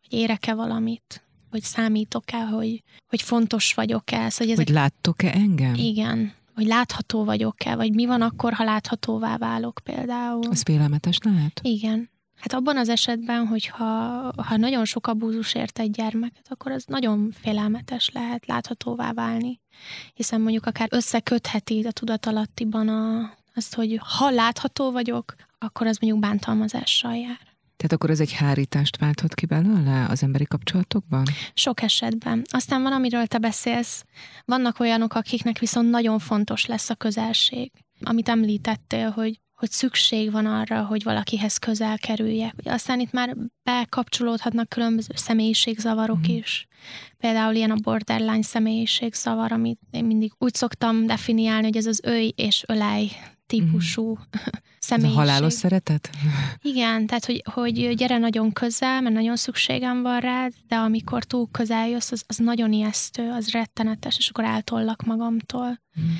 hogy 0.00 0.18
érek-e 0.18 0.54
valamit, 0.54 1.22
hogy 1.50 1.62
számítok-e, 1.62 2.44
hogy, 2.46 2.82
hogy 3.08 3.22
fontos 3.22 3.74
vagyok-e. 3.74 4.16
Szóval, 4.16 4.30
hogy, 4.36 4.50
ezek... 4.50 4.66
hogy 4.66 4.74
láttok-e 4.74 5.32
engem? 5.32 5.74
Igen, 5.74 6.32
hogy 6.54 6.66
látható 6.66 7.24
vagyok-e, 7.24 7.76
vagy 7.76 7.94
mi 7.94 8.06
van 8.06 8.22
akkor, 8.22 8.52
ha 8.52 8.64
láthatóvá 8.64 9.36
válok 9.36 9.80
például. 9.84 10.48
Ez 10.50 10.62
félelmetes 10.62 11.18
lehet? 11.22 11.60
Igen. 11.62 12.10
Hát 12.38 12.52
abban 12.52 12.76
az 12.76 12.88
esetben, 12.88 13.46
hogyha 13.46 13.84
ha 14.36 14.56
nagyon 14.56 14.84
sok 14.84 15.06
abúzus 15.06 15.54
ért 15.54 15.78
egy 15.78 15.90
gyermeket, 15.90 16.46
akkor 16.48 16.72
az 16.72 16.84
nagyon 16.86 17.30
félelmetes 17.40 18.10
lehet 18.10 18.46
láthatóvá 18.46 19.12
válni. 19.12 19.60
Hiszen 20.14 20.40
mondjuk 20.40 20.66
akár 20.66 20.88
összekötheti 20.90 21.84
a 21.86 21.90
tudatalattiban 21.90 22.88
a, 22.88 23.32
azt, 23.54 23.74
hogy 23.74 24.00
ha 24.02 24.30
látható 24.30 24.90
vagyok, 24.90 25.34
akkor 25.58 25.86
az 25.86 25.98
mondjuk 25.98 26.22
bántalmazással 26.22 27.14
jár. 27.14 27.46
Tehát 27.76 27.92
akkor 27.92 28.10
ez 28.10 28.20
egy 28.20 28.32
hárítást 28.32 28.96
válthat 28.96 29.34
ki 29.34 29.46
belőle 29.46 30.06
az 30.08 30.22
emberi 30.22 30.44
kapcsolatokban? 30.44 31.22
Sok 31.54 31.82
esetben. 31.82 32.42
Aztán 32.50 32.82
van, 32.82 32.92
amiről 32.92 33.26
te 33.26 33.38
beszélsz. 33.38 34.04
Vannak 34.44 34.80
olyanok, 34.80 35.14
akiknek 35.14 35.58
viszont 35.58 35.90
nagyon 35.90 36.18
fontos 36.18 36.66
lesz 36.66 36.90
a 36.90 36.94
közelség. 36.94 37.72
Amit 38.00 38.28
említettél, 38.28 39.10
hogy 39.10 39.40
hogy 39.58 39.70
szükség 39.70 40.30
van 40.32 40.46
arra, 40.46 40.84
hogy 40.84 41.02
valakihez 41.02 41.56
közel 41.56 41.98
kerüljek. 41.98 42.54
Aztán 42.64 43.00
itt 43.00 43.12
már 43.12 43.36
bekapcsolódhatnak 43.62 44.68
különböző 44.68 45.12
személyiségzavarok 45.14 46.18
mm. 46.18 46.34
is. 46.34 46.66
Például 47.16 47.54
ilyen 47.54 47.70
a 47.70 47.76
borderline 47.82 48.42
személyiségzavar, 48.42 49.52
amit 49.52 49.78
én 49.90 50.04
mindig 50.04 50.32
úgy 50.38 50.54
szoktam 50.54 51.06
definiálni, 51.06 51.64
hogy 51.64 51.76
ez 51.76 51.86
az 51.86 52.00
öj 52.02 52.32
és 52.36 52.64
ölej 52.66 53.10
típusú 53.46 54.10
mm. 54.16 54.18
személyiség. 54.78 55.18
Halálos 55.18 55.52
szeretet? 55.52 56.10
Igen, 56.62 57.06
tehát 57.06 57.24
hogy, 57.24 57.42
hogy 57.52 57.94
gyere 57.94 58.18
nagyon 58.18 58.52
közel, 58.52 59.00
mert 59.00 59.14
nagyon 59.14 59.36
szükségem 59.36 60.02
van 60.02 60.20
rád, 60.20 60.52
de 60.68 60.76
amikor 60.76 61.24
túl 61.24 61.48
közel 61.50 61.88
jössz, 61.88 62.12
az, 62.12 62.22
az 62.26 62.36
nagyon 62.36 62.72
ijesztő, 62.72 63.30
az 63.30 63.50
rettenetes, 63.50 64.18
és 64.18 64.28
akkor 64.28 64.44
eltollak 64.44 65.02
magamtól. 65.02 65.80
Mm. 66.00 66.14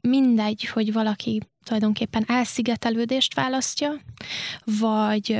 Mindegy, 0.00 0.64
hogy 0.64 0.92
valaki 0.92 1.40
tulajdonképpen 1.64 2.24
elszigetelődést 2.26 3.34
választja, 3.34 4.00
vagy, 4.64 5.38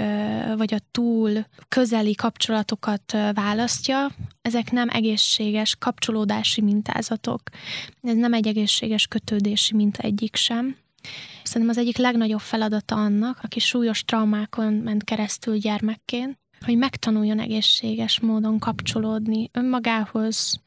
vagy 0.57 0.75
a 0.75 0.81
túl 0.91 1.47
közeli 1.69 2.15
kapcsolatokat 2.15 3.13
választja, 3.33 4.11
ezek 4.43 4.71
nem 4.71 4.89
egészséges 4.89 5.77
kapcsolódási 5.79 6.61
mintázatok. 6.61 7.43
Ez 8.03 8.17
nem 8.17 8.33
egy 8.33 8.47
egészséges 8.47 9.07
kötődési 9.07 9.75
minta 9.75 10.03
egyik 10.03 10.37
sem. 10.37 10.77
Szerintem 11.43 11.77
az 11.77 11.83
egyik 11.83 11.97
legnagyobb 11.97 12.41
feladata 12.41 12.95
annak, 12.95 13.39
aki 13.43 13.61
súlyos 13.61 14.05
traumákon 14.05 14.73
ment 14.73 15.05
keresztül 15.05 15.57
gyermekként, 15.57 16.39
hogy 16.65 16.77
megtanuljon 16.77 17.41
egészséges 17.41 18.21
módon 18.21 18.59
kapcsolódni 18.59 19.51
önmagához, 19.53 20.61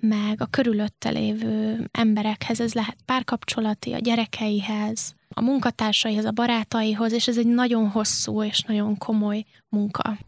meg 0.00 0.40
a 0.40 0.46
körülötte 0.46 1.10
lévő 1.10 1.88
emberekhez, 1.90 2.60
ez 2.60 2.74
lehet 2.74 2.96
párkapcsolati, 3.04 3.92
a 3.92 3.98
gyerekeihez, 3.98 5.14
a 5.28 5.40
munkatársaihoz, 5.40 6.24
a 6.24 6.30
barátaihoz, 6.30 7.12
és 7.12 7.28
ez 7.28 7.38
egy 7.38 7.46
nagyon 7.46 7.88
hosszú 7.88 8.42
és 8.42 8.62
nagyon 8.62 8.98
komoly 8.98 9.44
munka. 9.68 10.18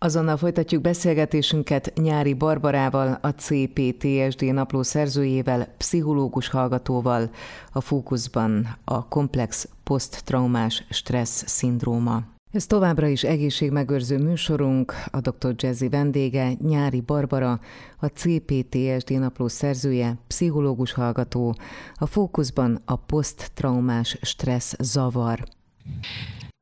Azonnal 0.00 0.36
folytatjuk 0.36 0.82
beszélgetésünket 0.82 1.92
Nyári 1.94 2.34
Barbarával, 2.34 3.18
a 3.20 3.28
CPTSD 3.28 4.42
napló 4.42 4.82
szerzőjével, 4.82 5.74
pszichológus 5.76 6.48
hallgatóval, 6.48 7.30
a 7.72 7.80
fókuszban 7.80 8.76
a 8.84 9.08
komplex 9.08 9.68
poszttraumás 9.82 10.84
stressz 10.90 11.48
szindróma. 11.48 12.37
Ez 12.50 12.66
továbbra 12.66 13.06
is 13.06 13.22
egészségmegőrző 13.22 14.18
műsorunk, 14.18 14.94
a 15.10 15.20
dr. 15.20 15.54
Jazzy 15.56 15.88
vendége, 15.88 16.52
Nyári 16.60 17.00
Barbara, 17.00 17.60
a 17.98 18.06
CPTSD 18.06 19.10
napló 19.10 19.48
szerzője, 19.48 20.18
pszichológus 20.26 20.92
hallgató, 20.92 21.56
a 21.94 22.06
fókuszban 22.06 22.82
a 22.84 22.96
poszttraumás 22.96 24.18
stressz 24.22 24.74
zavar. 24.78 25.44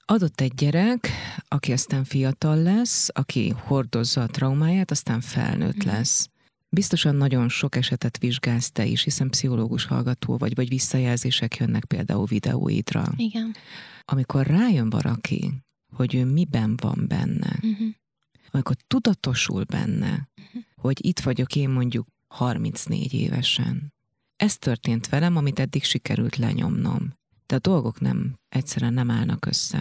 Adott 0.05 0.41
egy 0.41 0.55
gyerek, 0.55 1.11
aki 1.49 1.73
aztán 1.73 2.05
fiatal 2.05 2.63
lesz, 2.63 3.09
aki 3.13 3.55
hordozza 3.65 4.23
a 4.23 4.27
traumáját, 4.27 4.91
aztán 4.91 5.21
felnőtt 5.21 5.85
mm. 5.85 5.89
lesz. 5.89 6.29
Biztosan 6.69 7.15
nagyon 7.15 7.49
sok 7.49 7.77
esetet 7.77 8.19
vizsgálsz 8.19 8.71
te 8.71 8.85
is, 8.85 9.03
hiszen 9.03 9.31
pszichológus 9.31 9.85
hallgató 9.85 10.37
vagy, 10.37 10.55
vagy 10.55 10.69
visszajelzések 10.69 11.57
jönnek 11.57 11.85
például 11.85 12.25
videóidra. 12.25 13.05
Igen. 13.17 13.55
Amikor 14.05 14.47
rájön 14.47 14.91
valaki, 14.91 15.65
hogy 15.95 16.15
ő 16.15 16.25
miben 16.25 16.77
van 16.77 17.05
benne. 17.09 17.59
Uh-huh. 17.63 17.89
Amikor 18.51 18.77
tudatosul 18.87 19.65
benne, 19.65 20.29
uh-huh. 20.41 20.63
hogy 20.75 21.05
itt 21.05 21.21
vagyok 21.21 21.57
én 21.57 21.69
mondjuk 21.69 22.07
34 22.29 23.15
évesen. 23.15 23.95
Ez 24.37 24.59
történt 24.59 25.09
velem, 25.09 25.37
amit 25.37 25.59
eddig 25.59 25.85
sikerült 25.85 26.37
lenyomnom. 26.37 27.15
De 27.47 27.55
a 27.55 27.59
dolgok 27.59 28.01
nem, 28.01 28.39
egyszerűen 28.49 28.93
nem 28.93 29.11
állnak 29.11 29.47
össze. 29.47 29.79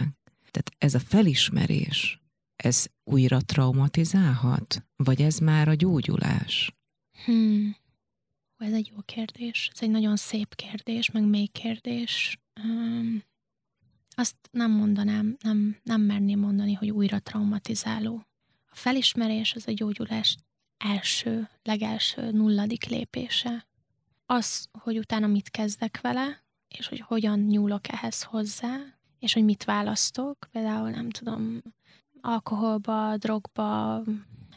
Tehát 0.50 0.72
ez 0.78 0.94
a 0.94 0.98
felismerés, 0.98 2.20
ez 2.56 2.86
újra 3.04 3.40
traumatizálhat? 3.40 4.86
Vagy 4.96 5.22
ez 5.22 5.38
már 5.38 5.68
a 5.68 5.74
gyógyulás? 5.74 6.74
Hmm. 7.24 7.76
Ez 8.56 8.72
egy 8.72 8.90
jó 8.94 9.00
kérdés. 9.04 9.70
Ez 9.72 9.82
egy 9.82 9.90
nagyon 9.90 10.16
szép 10.16 10.54
kérdés, 10.54 11.10
meg 11.10 11.24
mély 11.24 11.46
kérdés. 11.46 12.40
Um, 12.64 13.22
azt 14.18 14.36
nem 14.50 14.70
mondanám, 14.70 15.36
nem, 15.42 15.76
nem 15.82 16.00
merném 16.00 16.38
mondani, 16.38 16.72
hogy 16.72 16.90
újra 16.90 17.18
traumatizáló. 17.18 18.26
A 18.70 18.76
felismerés 18.76 19.54
az 19.54 19.68
a 19.68 19.72
gyógyulás 19.72 20.36
első, 20.76 21.48
legelső, 21.62 22.30
nulladik 22.30 22.84
lépése. 22.84 23.66
Az, 24.26 24.68
hogy 24.78 24.98
utána 24.98 25.26
mit 25.26 25.50
kezdek 25.50 26.00
vele, 26.00 26.44
és 26.68 26.88
hogy 26.88 27.00
hogyan 27.00 27.38
nyúlok 27.38 27.88
ehhez 27.88 28.22
hozzá, 28.22 28.76
és 29.18 29.32
hogy 29.32 29.44
mit 29.44 29.64
választok. 29.64 30.48
Például 30.52 30.90
nem 30.90 31.10
tudom, 31.10 31.62
alkoholba, 32.20 33.16
drogba, 33.16 34.02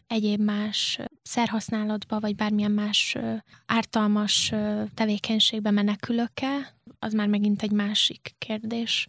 egyéb 0.07 0.41
más 0.41 0.99
szerhasználatba, 1.21 2.19
vagy 2.19 2.35
bármilyen 2.35 2.71
más 2.71 3.17
ártalmas 3.65 4.53
tevékenységbe 4.93 5.71
menekülök-e, 5.71 6.78
az 6.99 7.13
már 7.13 7.27
megint 7.27 7.61
egy 7.61 7.71
másik 7.71 8.35
kérdés. 8.37 9.07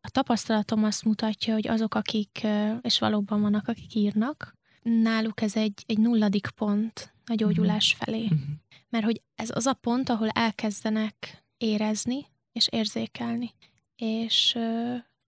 A 0.00 0.10
tapasztalatom 0.10 0.84
azt 0.84 1.04
mutatja, 1.04 1.54
hogy 1.54 1.68
azok, 1.68 1.94
akik, 1.94 2.46
és 2.80 2.98
valóban 2.98 3.40
vannak, 3.40 3.68
akik 3.68 3.94
írnak, 3.94 4.56
náluk 4.82 5.40
ez 5.40 5.56
egy, 5.56 5.84
egy 5.86 5.98
nulladik 5.98 6.48
pont 6.56 7.12
a 7.26 7.34
gyógyulás 7.34 7.94
mhm. 7.94 8.04
felé. 8.04 8.24
Mhm. 8.24 8.34
Mert 8.88 9.04
hogy 9.04 9.22
ez 9.34 9.50
az 9.54 9.66
a 9.66 9.72
pont, 9.72 10.08
ahol 10.08 10.28
elkezdenek 10.28 11.44
érezni 11.56 12.26
és 12.52 12.68
érzékelni. 12.70 13.54
És 13.96 14.58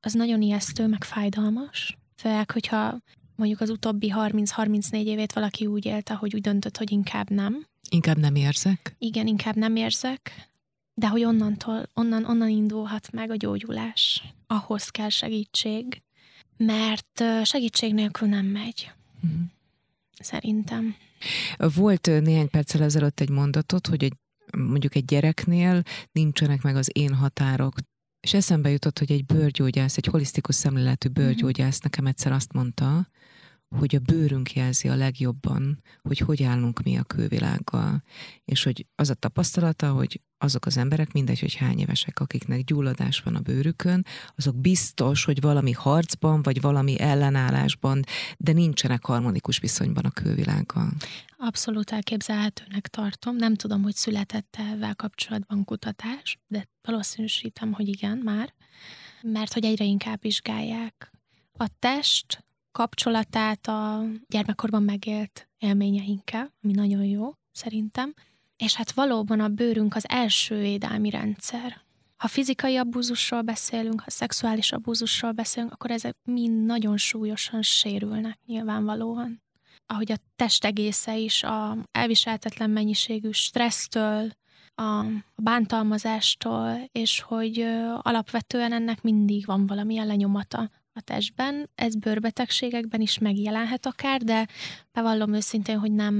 az 0.00 0.12
nagyon 0.12 0.42
ijesztő, 0.42 0.86
meg 0.86 1.04
fájdalmas. 1.04 1.96
Főleg, 2.16 2.50
hogyha 2.50 2.98
mondjuk 3.36 3.60
az 3.60 3.70
utóbbi 3.70 4.12
30-34 4.16 5.04
évét 5.04 5.32
valaki 5.32 5.66
úgy 5.66 5.84
élte, 5.84 6.14
hogy 6.14 6.34
úgy 6.34 6.40
döntött, 6.40 6.76
hogy 6.76 6.92
inkább 6.92 7.30
nem. 7.30 7.66
Inkább 7.90 8.18
nem 8.18 8.34
érzek? 8.34 8.94
Igen, 8.98 9.26
inkább 9.26 9.56
nem 9.56 9.76
érzek, 9.76 10.50
de 10.98 11.08
hogy 11.08 11.24
onnantól, 11.24 11.88
onnan, 11.94 12.24
onnan 12.24 12.48
indulhat 12.48 13.12
meg 13.12 13.30
a 13.30 13.36
gyógyulás. 13.36 14.22
Ahhoz 14.46 14.88
kell 14.88 15.08
segítség, 15.08 16.02
mert 16.56 17.24
segítség 17.42 17.94
nélkül 17.94 18.28
nem 18.28 18.46
megy. 18.46 18.92
Uh-huh. 19.22 19.40
Szerintem. 20.18 20.96
Volt 21.74 22.06
néhány 22.06 22.50
perccel 22.50 22.82
ezelőtt 22.82 23.20
egy 23.20 23.28
mondatot, 23.28 23.86
hogy 23.86 24.04
egy, 24.04 24.12
mondjuk 24.56 24.94
egy 24.94 25.04
gyereknél 25.04 25.82
nincsenek 26.12 26.62
meg 26.62 26.76
az 26.76 26.90
én 26.92 27.14
határok. 27.14 27.74
És 28.20 28.34
eszembe 28.34 28.70
jutott, 28.70 28.98
hogy 28.98 29.12
egy 29.12 29.24
bőrgyógyász, 29.24 29.96
egy 29.96 30.06
holisztikus 30.06 30.54
szemléletű 30.54 31.08
mhm. 31.08 31.20
bőrgyógyász 31.20 31.80
nekem 31.80 32.06
egyszer 32.06 32.32
azt 32.32 32.52
mondta, 32.52 33.08
hogy 33.68 33.94
a 33.94 33.99
bőrünk 33.99 34.52
jelzi 34.52 34.88
a 34.88 34.94
legjobban, 34.94 35.82
hogy 36.02 36.18
hogy 36.18 36.42
állunk 36.42 36.82
mi 36.82 36.96
a 36.96 37.02
külvilággal. 37.02 38.02
És 38.44 38.62
hogy 38.62 38.87
az 38.94 39.11
a 39.11 39.14
tapasztalata, 39.14 39.92
hogy 39.92 40.20
azok 40.38 40.66
az 40.66 40.76
emberek, 40.76 41.12
mindegy, 41.12 41.40
hogy 41.40 41.54
hány 41.54 41.78
évesek, 41.78 42.20
akiknek 42.20 42.64
gyulladás 42.64 43.20
van 43.20 43.35
a 43.35 43.40
bőrükön, 43.40 44.06
azok 44.37 44.56
biztos, 44.56 45.25
hogy 45.25 45.40
valami 45.40 45.73
harcban, 45.73 46.42
vagy 46.42 46.61
valami 46.61 47.00
ellenállásban, 47.00 48.04
de 48.37 48.52
nincsenek 48.52 49.04
harmonikus 49.04 49.58
viszonyban 49.58 50.04
a 50.04 50.11
külvilággal. 50.11 50.92
Abszolút 51.38 51.90
elképzelhetőnek 51.90 52.88
tartom. 52.88 53.37
Nem 53.37 53.54
tudom, 53.54 53.82
hogy 53.82 53.94
született 53.94 54.56
ezzel 54.58 54.94
kapcsolatban 54.94 55.64
kutatás, 55.64 56.38
de 56.46 56.68
valószínűsítem, 56.82 57.73
hogy 57.73 57.88
igen 57.88 58.18
már, 58.18 58.54
mert 59.23 59.52
hogy 59.52 59.64
egyre 59.64 59.85
inkább 59.85 60.20
vizsgálják 60.20 61.11
a 61.52 61.68
test 61.78 62.45
kapcsolatát 62.76 63.66
a 63.66 64.04
gyermekkorban 64.28 64.83
megélt 64.83 65.49
élményeinkkel, 65.59 66.52
ami 66.62 66.73
nagyon 66.73 67.04
jó, 67.04 67.33
szerintem. 67.52 68.14
És 68.56 68.75
hát 68.75 68.92
valóban 68.92 69.40
a 69.40 69.49
bőrünk 69.49 69.95
az 69.95 70.09
első 70.09 70.59
védelmi 70.59 71.11
rendszer. 71.11 71.80
Ha 72.16 72.28
fizikai 72.28 72.76
abúzusról 72.76 73.42
beszélünk, 73.42 74.00
ha 74.00 74.11
szexuális 74.11 74.73
abúzusról 74.73 75.33
beszélünk, 75.33 75.73
akkor 75.73 75.90
ezek 75.90 76.16
mind 76.25 76.64
nagyon 76.64 76.97
súlyosan 76.97 77.62
sérülnek 77.62 78.38
nyilvánvalóan. 78.47 79.42
Ahogy 79.87 80.12
a 80.12 80.16
test 80.37 80.64
egésze 80.64 81.16
is 81.16 81.42
a 81.42 81.76
elviselhetetlen 81.92 82.71
mennyiségű 82.71 83.30
stressztől, 83.30 84.30
a 84.75 85.04
bántalmazástól, 85.37 86.88
és 86.92 87.21
hogy 87.21 87.61
alapvetően 88.02 88.73
ennek 88.73 89.02
mindig 89.02 89.47
van 89.47 89.66
valamilyen 89.66 90.06
lenyomata 90.06 90.71
a 90.96 91.00
testben. 91.00 91.70
Ez 91.74 91.96
bőrbetegségekben 91.96 93.00
is 93.00 93.18
megjelenhet 93.18 93.86
akár, 93.86 94.22
de 94.22 94.46
bevallom 94.92 95.34
őszintén, 95.34 95.78
hogy 95.78 95.92
nem, 95.92 96.14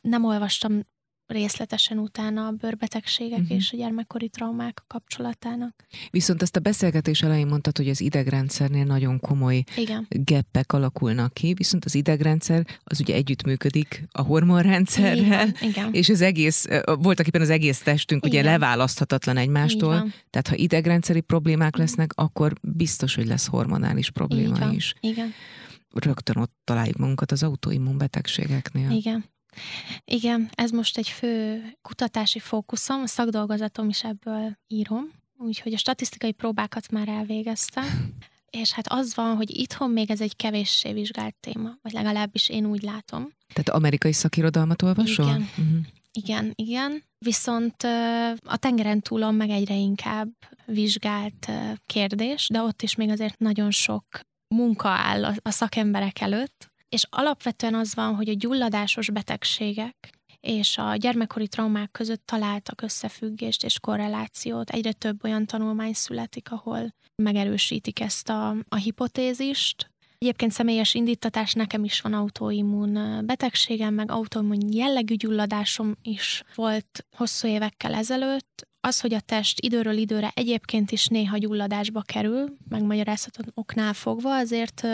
nem 0.00 0.24
olvastam 0.24 0.80
részletesen 1.26 1.98
utána 1.98 2.46
a 2.46 2.50
bőrbetegségek 2.50 3.38
uh-huh. 3.38 3.56
és 3.56 3.72
a 3.72 3.76
gyermekkori 3.76 4.28
traumák 4.28 4.82
kapcsolatának. 4.86 5.84
Viszont 6.10 6.42
ezt 6.42 6.56
a 6.56 6.60
beszélgetés 6.60 7.22
elején 7.22 7.46
mondtad, 7.46 7.76
hogy 7.76 7.88
az 7.88 8.00
idegrendszernél 8.00 8.84
nagyon 8.84 9.20
komoly 9.20 9.64
Igen. 9.76 10.06
geppek 10.08 10.72
alakulnak 10.72 11.34
ki, 11.34 11.54
viszont 11.54 11.84
az 11.84 11.94
idegrendszer 11.94 12.66
az 12.84 13.00
ugye 13.00 13.14
együttműködik 13.14 14.04
a 14.12 14.22
hormonrendszerrel, 14.22 15.48
Igen. 15.48 15.54
Igen. 15.60 15.92
és 15.92 16.08
az 16.08 16.20
egész, 16.20 16.66
voltak 16.84 17.26
éppen 17.26 17.40
az 17.40 17.50
egész 17.50 17.78
testünk 17.78 18.26
Igen. 18.26 18.40
ugye 18.40 18.50
leválaszthatatlan 18.50 19.36
egymástól, 19.36 20.12
tehát 20.30 20.48
ha 20.48 20.54
idegrendszeri 20.54 21.20
problémák 21.20 21.76
lesznek, 21.76 22.12
akkor 22.14 22.52
biztos, 22.62 23.14
hogy 23.14 23.26
lesz 23.26 23.46
hormonális 23.46 24.10
probléma 24.10 24.72
is. 24.72 24.94
Igen. 25.00 25.32
Rögtön 25.92 26.36
ott 26.36 26.52
találjuk 26.64 26.96
magunkat 26.96 27.32
az 27.32 27.42
autoimmunbetegségeknél. 27.42 28.90
Igen. 28.90 29.24
Igen, 30.04 30.50
ez 30.54 30.70
most 30.70 30.98
egy 30.98 31.08
fő 31.08 31.62
kutatási 31.82 32.38
fókuszom, 32.38 33.02
a 33.02 33.06
szakdolgozatom 33.06 33.88
is 33.88 34.04
ebből 34.04 34.58
írom, 34.66 35.12
úgyhogy 35.36 35.72
a 35.72 35.78
statisztikai 35.78 36.32
próbákat 36.32 36.90
már 36.90 37.08
elvégeztem, 37.08 38.14
és 38.62 38.72
hát 38.72 38.86
az 38.88 39.14
van, 39.14 39.36
hogy 39.36 39.58
itthon 39.58 39.90
még 39.90 40.10
ez 40.10 40.20
egy 40.20 40.36
kevéssé 40.36 40.92
vizsgált 40.92 41.34
téma, 41.40 41.70
vagy 41.82 41.92
legalábbis 41.92 42.48
én 42.48 42.66
úgy 42.66 42.82
látom. 42.82 43.32
Tehát 43.52 43.68
amerikai 43.68 44.12
szakirodalmat 44.12 44.82
olvasol? 44.82 45.26
Igen. 45.26 45.40
Uh-huh. 45.40 45.86
Igen, 46.12 46.52
igen. 46.54 47.02
Viszont 47.18 47.82
a 48.44 48.56
tengeren 48.56 49.00
túlon 49.00 49.34
meg 49.34 49.50
egyre 49.50 49.74
inkább 49.74 50.28
vizsgált 50.66 51.50
kérdés, 51.86 52.48
de 52.52 52.62
ott 52.62 52.82
is 52.82 52.94
még 52.94 53.10
azért 53.10 53.38
nagyon 53.38 53.70
sok 53.70 54.04
munka 54.48 54.88
áll 54.88 55.24
a 55.24 55.50
szakemberek 55.50 56.20
előtt, 56.20 56.72
és 56.94 57.06
alapvetően 57.10 57.74
az 57.74 57.94
van, 57.94 58.14
hogy 58.14 58.28
a 58.28 58.34
gyulladásos 58.34 59.10
betegségek 59.10 60.10
és 60.40 60.78
a 60.78 60.96
gyermekkori 60.96 61.48
traumák 61.48 61.90
között 61.90 62.26
találtak 62.26 62.82
összefüggést 62.82 63.64
és 63.64 63.80
korrelációt. 63.80 64.70
Egyre 64.70 64.92
több 64.92 65.24
olyan 65.24 65.46
tanulmány 65.46 65.92
születik, 65.92 66.52
ahol 66.52 66.94
megerősítik 67.22 68.00
ezt 68.00 68.28
a, 68.28 68.56
a 68.68 68.76
hipotézist. 68.76 69.90
Egyébként 70.18 70.52
személyes 70.52 70.94
indítatás, 70.94 71.52
nekem 71.52 71.84
is 71.84 72.00
van 72.00 72.12
autoimmun 72.12 73.26
betegségem, 73.26 73.94
meg 73.94 74.10
autoimmun 74.10 74.72
jellegű 74.72 75.14
gyulladásom 75.14 75.94
is 76.02 76.42
volt 76.54 77.06
hosszú 77.16 77.48
évekkel 77.48 77.94
ezelőtt 77.94 78.68
az, 78.84 79.00
hogy 79.00 79.14
a 79.14 79.20
test 79.20 79.60
időről 79.60 79.96
időre 79.96 80.32
egyébként 80.34 80.90
is 80.90 81.06
néha 81.06 81.38
gyulladásba 81.38 82.02
kerül, 82.02 82.56
megmagyarázható 82.68 83.42
oknál 83.54 83.92
fogva, 83.92 84.36
azért 84.36 84.86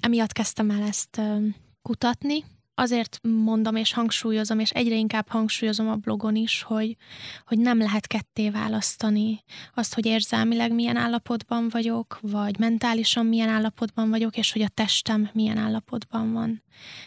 emiatt 0.00 0.32
kezdtem 0.32 0.70
el 0.70 0.82
ezt 0.82 1.20
kutatni. 1.82 2.44
Azért 2.74 3.20
mondom 3.22 3.76
és 3.76 3.92
hangsúlyozom, 3.92 4.58
és 4.58 4.70
egyre 4.70 4.94
inkább 4.94 5.28
hangsúlyozom 5.28 5.88
a 5.88 5.94
blogon 5.94 6.36
is, 6.36 6.62
hogy, 6.62 6.96
hogy 7.44 7.58
nem 7.58 7.78
lehet 7.78 8.06
ketté 8.06 8.50
választani 8.50 9.42
azt, 9.74 9.94
hogy 9.94 10.06
érzelmileg 10.06 10.72
milyen 10.72 10.96
állapotban 10.96 11.68
vagyok, 11.68 12.18
vagy 12.22 12.58
mentálisan 12.58 13.26
milyen 13.26 13.48
állapotban 13.48 14.10
vagyok, 14.10 14.36
és 14.36 14.52
hogy 14.52 14.62
a 14.62 14.68
testem 14.68 15.30
milyen 15.32 15.58
állapotban 15.58 16.32
van. 16.32 16.62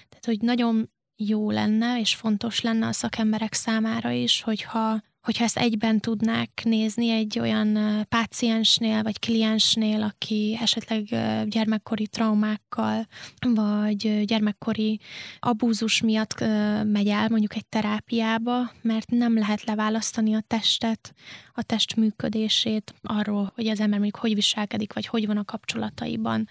Tehát, 0.10 0.25
hogy 0.25 0.39
nagyon 0.41 0.91
jó 1.15 1.52
lenne, 1.52 1.99
és 1.99 2.15
fontos 2.15 2.62
lenne 2.62 2.88
a 2.88 2.91
szakemberek 2.91 3.54
számára 3.54 4.12
is, 4.12 4.41
hogyha 4.41 5.02
hogyha 5.22 5.44
ezt 5.44 5.58
egyben 5.58 6.00
tudnák 6.00 6.62
nézni 6.64 7.10
egy 7.10 7.40
olyan 7.40 7.78
páciensnél 8.10 9.04
vagy 9.04 9.20
kliensnél, 9.20 10.02
aki 10.02 10.58
esetleg 10.62 11.04
gyermekkori 11.50 12.08
traumákkal 12.08 13.08
vagy 13.40 14.26
gyermekkori 14.26 15.00
abúzus 15.40 16.02
miatt 16.02 16.40
megy 16.84 17.08
el 17.08 17.28
mondjuk 17.30 17.56
egy 17.56 17.66
terápiába, 17.66 18.72
mert 18.82 19.10
nem 19.10 19.38
lehet 19.38 19.64
leválasztani 19.64 20.34
a 20.34 20.44
testet, 20.48 21.14
a 21.54 21.64
test 21.64 21.96
működését 21.96 22.94
arról, 23.02 23.52
hogy 23.56 23.68
az 23.68 23.80
ember 23.80 24.00
mondjuk 24.00 24.22
hogy 24.22 24.34
viselkedik, 24.34 24.94
vagy 24.94 25.06
hogy 25.06 25.28
van 25.28 25.38
a 25.38 25.46
kapcsolataiban. 25.46 26.48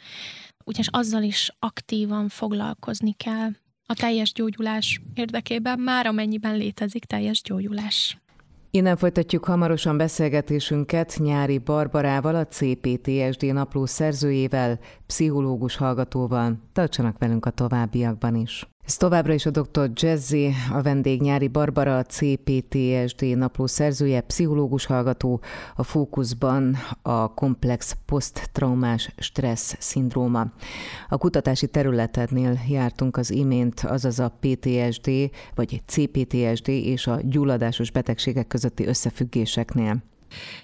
Úgyhogy 0.65 0.89
azzal 0.91 1.23
is 1.23 1.51
aktívan 1.59 2.29
foglalkozni 2.29 3.13
kell 3.13 3.51
a 3.87 3.95
teljes 3.95 4.33
gyógyulás 4.33 5.01
érdekében, 5.15 5.79
már 5.79 6.07
amennyiben 6.07 6.57
létezik 6.57 7.05
teljes 7.05 7.43
gyógyulás. 7.43 8.19
Innen 8.71 8.97
folytatjuk 8.97 9.45
hamarosan 9.45 9.97
beszélgetésünket 9.97 11.17
Nyári 11.19 11.59
Barbarával, 11.59 12.35
a 12.35 12.45
CPTSD 12.45 13.53
napló 13.53 13.87
szerzőjével, 13.87 14.79
pszichológus 15.07 15.77
hallgatóval. 15.77 16.59
Tartsanak 16.73 17.19
velünk 17.19 17.47
a 17.47 17.51
továbbiakban 17.51 18.35
is. 18.35 18.69
Ez 18.88 18.96
továbbra 18.96 19.33
is 19.33 19.46
a 19.46 19.51
dr. 19.51 19.90
Jazzy, 19.94 20.51
a 20.72 20.83
vendég 20.83 21.20
Nyári 21.20 21.48
Barbara, 21.48 21.98
a 21.98 22.03
CPTSD 22.03 23.37
napló 23.37 23.66
szerzője, 23.66 24.20
pszichológus 24.20 24.87
hallgató, 24.87 25.40
a 25.77 25.83
fókuszban 25.83 26.77
a 27.03 27.35
komplex 27.35 27.96
poszttraumás 28.07 29.14
stressz 29.18 29.77
szindróma. 29.79 30.53
A 31.09 31.18
kutatási 31.18 31.66
területednél 31.66 32.59
jártunk 32.68 33.16
az 33.16 33.31
imént, 33.31 33.81
azaz 33.81 34.18
a 34.18 34.38
PTSD 34.40 35.11
vagy 35.55 35.83
CPTSD 35.87 36.68
és 36.68 37.07
a 37.07 37.20
gyulladásos 37.22 37.90
betegségek 37.90 38.46
közötti 38.46 38.87
összefüggéseknél. 38.87 40.03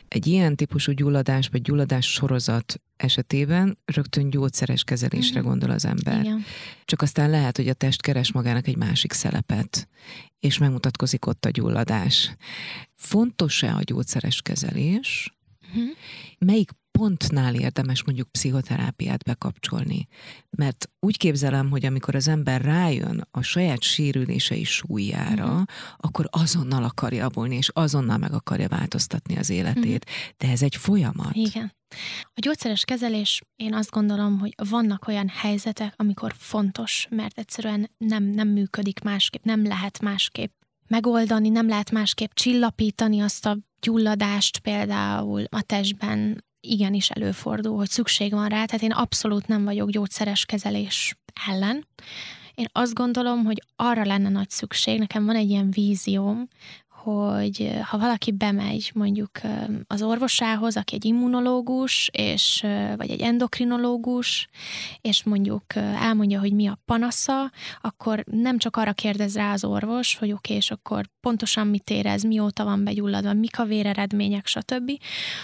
Egy 0.08 0.26
ilyen 0.26 0.56
típusú 0.56 0.92
gyulladás 0.92 1.48
vagy 1.48 1.62
gyulladás 1.62 2.12
sorozat 2.12 2.80
esetében 2.96 3.78
rögtön 3.84 4.30
gyógyszeres 4.30 4.84
kezelésre 4.84 5.38
uh-huh. 5.38 5.48
gondol 5.48 5.70
az 5.70 5.84
ember. 5.84 6.20
Igen. 6.24 6.44
Csak 6.84 7.02
aztán 7.02 7.30
lehet, 7.30 7.56
hogy 7.56 7.68
a 7.68 7.74
test 7.74 8.00
keres 8.00 8.32
magának 8.32 8.66
egy 8.66 8.76
másik 8.76 9.12
szelepet, 9.12 9.88
és 10.40 10.58
megmutatkozik 10.58 11.26
ott 11.26 11.44
a 11.44 11.50
gyulladás. 11.50 12.36
Fontos-e 12.94 13.74
a 13.74 13.82
gyógyszeres 13.82 14.42
kezelés? 14.42 15.36
Uh-huh. 15.68 15.90
Melyik 16.38 16.70
pontnál 16.98 17.54
érdemes 17.54 18.04
mondjuk 18.04 18.28
pszichoterápiát 18.28 19.24
bekapcsolni. 19.24 20.06
Mert 20.50 20.90
úgy 21.00 21.16
képzelem, 21.16 21.70
hogy 21.70 21.86
amikor 21.86 22.14
az 22.14 22.28
ember 22.28 22.60
rájön 22.60 23.28
a 23.30 23.42
saját 23.42 23.82
sérülései 23.82 24.64
súlyára, 24.64 25.44
uh-huh. 25.44 25.62
akkor 25.96 26.28
azonnal 26.30 26.84
akarja 26.84 27.18
javulni, 27.18 27.56
és 27.56 27.68
azonnal 27.72 28.18
meg 28.18 28.32
akarja 28.32 28.68
változtatni 28.68 29.36
az 29.36 29.50
életét. 29.50 30.04
Uh-huh. 30.04 30.32
De 30.36 30.48
ez 30.48 30.62
egy 30.62 30.76
folyamat. 30.76 31.34
Igen. 31.34 31.72
A 32.24 32.40
gyógyszeres 32.40 32.84
kezelés, 32.84 33.42
én 33.56 33.74
azt 33.74 33.90
gondolom, 33.90 34.38
hogy 34.38 34.54
vannak 34.70 35.08
olyan 35.08 35.28
helyzetek, 35.28 35.94
amikor 35.96 36.34
fontos, 36.38 37.06
mert 37.10 37.38
egyszerűen 37.38 37.90
nem, 37.98 38.24
nem 38.24 38.48
működik 38.48 39.00
másképp, 39.00 39.44
nem 39.44 39.66
lehet 39.66 40.00
másképp 40.00 40.52
megoldani, 40.86 41.48
nem 41.48 41.68
lehet 41.68 41.90
másképp 41.90 42.30
csillapítani 42.32 43.20
azt 43.20 43.46
a 43.46 43.58
gyulladást 43.80 44.58
például 44.58 45.44
a 45.50 45.62
testben, 45.62 46.44
igenis 46.70 47.10
előfordul, 47.10 47.76
hogy 47.76 47.88
szükség 47.88 48.32
van 48.32 48.48
rá, 48.48 48.64
tehát 48.64 48.82
én 48.82 48.92
abszolút 48.92 49.46
nem 49.46 49.64
vagyok 49.64 49.90
gyógyszeres 49.90 50.44
kezelés 50.44 51.16
ellen. 51.48 51.86
Én 52.54 52.66
azt 52.72 52.94
gondolom, 52.94 53.44
hogy 53.44 53.62
arra 53.76 54.04
lenne 54.04 54.28
nagy 54.28 54.50
szükség, 54.50 54.98
nekem 54.98 55.24
van 55.24 55.36
egy 55.36 55.48
ilyen 55.48 55.70
vízióm, 55.70 56.48
hogy 57.04 57.72
ha 57.82 57.98
valaki 57.98 58.32
bemegy 58.32 58.90
mondjuk 58.94 59.30
az 59.86 60.02
orvosához, 60.02 60.76
aki 60.76 60.94
egy 60.94 61.04
immunológus, 61.04 62.10
és, 62.12 62.66
vagy 62.96 63.10
egy 63.10 63.20
endokrinológus, 63.20 64.48
és 65.00 65.24
mondjuk 65.24 65.76
elmondja, 65.76 66.40
hogy 66.40 66.52
mi 66.52 66.66
a 66.66 66.78
panasza, 66.84 67.50
akkor 67.80 68.24
nem 68.30 68.58
csak 68.58 68.76
arra 68.76 68.92
kérdez 68.92 69.34
rá 69.34 69.52
az 69.52 69.64
orvos, 69.64 70.16
hogy 70.16 70.32
oké, 70.32 70.36
okay, 70.36 70.56
és 70.56 70.70
akkor 70.70 71.08
pontosan 71.20 71.66
mit 71.66 71.90
érez, 71.90 72.22
mióta 72.22 72.64
van 72.64 72.84
begyulladva, 72.84 73.32
mik 73.32 73.58
a 73.58 73.64
véreredmények, 73.64 74.46
stb., 74.46 74.92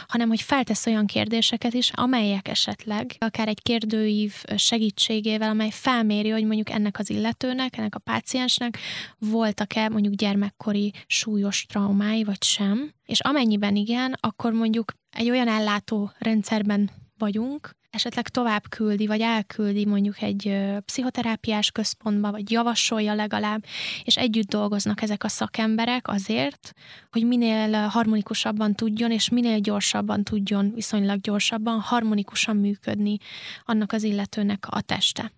hanem 0.09 0.29
hogy 0.29 0.41
feltesz 0.41 0.87
olyan 0.87 1.07
kérdéseket 1.07 1.75
is, 1.75 1.91
amelyek 1.95 2.49
esetleg 2.49 3.15
akár 3.19 3.49
egy 3.49 3.63
kérdőív 3.63 4.35
segítségével, 4.57 5.51
amely 5.51 5.71
felméri, 5.71 6.29
hogy 6.31 6.45
mondjuk 6.45 6.71
ennek 6.71 6.99
az 6.99 7.11
illetőnek, 7.11 7.77
ennek 7.77 7.95
a 7.95 7.99
páciensnek 7.99 8.79
voltak-e 9.19 9.89
mondjuk 9.89 10.15
gyermekkori 10.15 10.93
súlyos 11.07 11.50
súlyos 11.51 11.67
traumái, 11.67 12.25
vagy 12.25 12.43
sem, 12.45 12.93
és 13.07 13.21
amennyiben 13.21 13.77
igen, 13.77 14.17
akkor 14.21 14.53
mondjuk 14.53 14.93
egy 15.11 15.31
olyan 15.31 15.49
ellátó 15.49 16.13
rendszerben 16.19 16.91
vagyunk, 17.19 17.71
esetleg 17.91 18.29
tovább 18.29 18.69
küldi, 18.69 19.07
vagy 19.07 19.21
elküldi 19.21 19.87
mondjuk 19.87 20.23
egy 20.23 20.57
pszichoterápiás 20.85 21.71
központba, 21.71 22.31
vagy 22.31 22.51
javasolja 22.51 23.15
legalább, 23.15 23.65
és 24.05 24.17
együtt 24.17 24.49
dolgoznak 24.49 25.03
ezek 25.03 25.25
a 25.25 25.29
szakemberek 25.29 26.09
azért, 26.09 26.73
hogy 27.11 27.27
minél 27.27 27.87
harmonikusabban 27.87 28.75
tudjon, 28.75 29.11
és 29.11 29.29
minél 29.29 29.59
gyorsabban 29.59 30.25
tudjon, 30.25 30.73
viszonylag 30.75 31.21
gyorsabban, 31.21 31.81
harmonikusan 31.81 32.57
működni 32.57 33.17
annak 33.65 33.93
az 33.93 34.03
illetőnek 34.03 34.67
a 34.69 34.81
teste. 34.81 35.33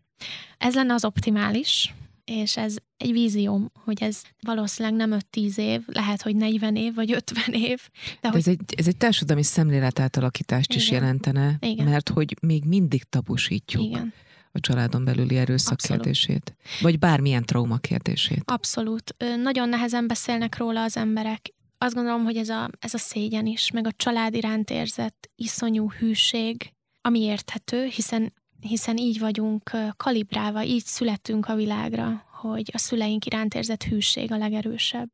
Ez 0.59 0.75
lenne 0.75 0.94
az 0.94 1.05
optimális, 1.05 1.94
és 2.33 2.57
ez 2.57 2.77
egy 2.97 3.12
vízióm, 3.12 3.71
hogy 3.85 4.03
ez 4.03 4.23
valószínűleg 4.40 5.09
nem 5.09 5.21
5-10 5.33 5.59
év, 5.59 5.83
lehet, 5.87 6.23
hogy 6.23 6.37
40 6.37 6.77
év, 6.77 6.95
vagy 6.95 7.12
50 7.12 7.55
év. 7.55 7.81
De, 8.05 8.18
de 8.21 8.29
hogy... 8.29 8.38
ez, 8.38 8.49
egy, 8.49 8.61
ez 8.77 8.87
egy 8.87 8.97
társadalmi 8.97 9.42
szemléletátalakítást 9.42 10.71
Igen. 10.71 10.83
is 10.83 10.90
jelentene, 10.90 11.57
Igen. 11.61 11.87
mert 11.87 12.09
hogy 12.09 12.37
még 12.40 12.64
mindig 12.64 13.03
tabusítjuk. 13.05 13.83
Igen 13.83 14.12
a 14.53 14.61
családon 14.61 15.05
belüli 15.05 15.37
erőszak 15.37 15.73
Abszolút. 15.73 16.03
kérdését? 16.03 16.57
Vagy 16.81 16.99
bármilyen 16.99 17.45
trauma 17.45 17.77
kérdését? 17.77 18.42
Abszolút. 18.45 19.16
Nagyon 19.42 19.68
nehezen 19.68 20.07
beszélnek 20.07 20.57
róla 20.57 20.83
az 20.83 20.97
emberek. 20.97 21.53
Azt 21.79 21.95
gondolom, 21.95 22.25
hogy 22.25 22.37
ez 22.37 22.49
a, 22.49 22.71
ez 22.79 22.95
a 22.95 22.99
szégyen 22.99 23.47
is, 23.47 23.71
meg 23.71 23.87
a 23.87 23.92
család 23.97 24.35
iránt 24.35 24.71
érzett 24.71 25.31
iszonyú 25.35 25.90
hűség, 25.90 26.73
ami 27.01 27.21
érthető, 27.21 27.85
hiszen 27.85 28.33
hiszen 28.62 28.96
így 28.96 29.18
vagyunk 29.18 29.70
kalibrálva, 29.96 30.64
így 30.64 30.85
születtünk 30.85 31.46
a 31.46 31.55
világra, 31.55 32.25
hogy 32.40 32.70
a 32.72 32.79
szüleink 32.79 33.27
iránt 33.27 33.55
érzett 33.55 33.83
hűség 33.83 34.33
a 34.33 34.37
legerősebb. 34.37 35.09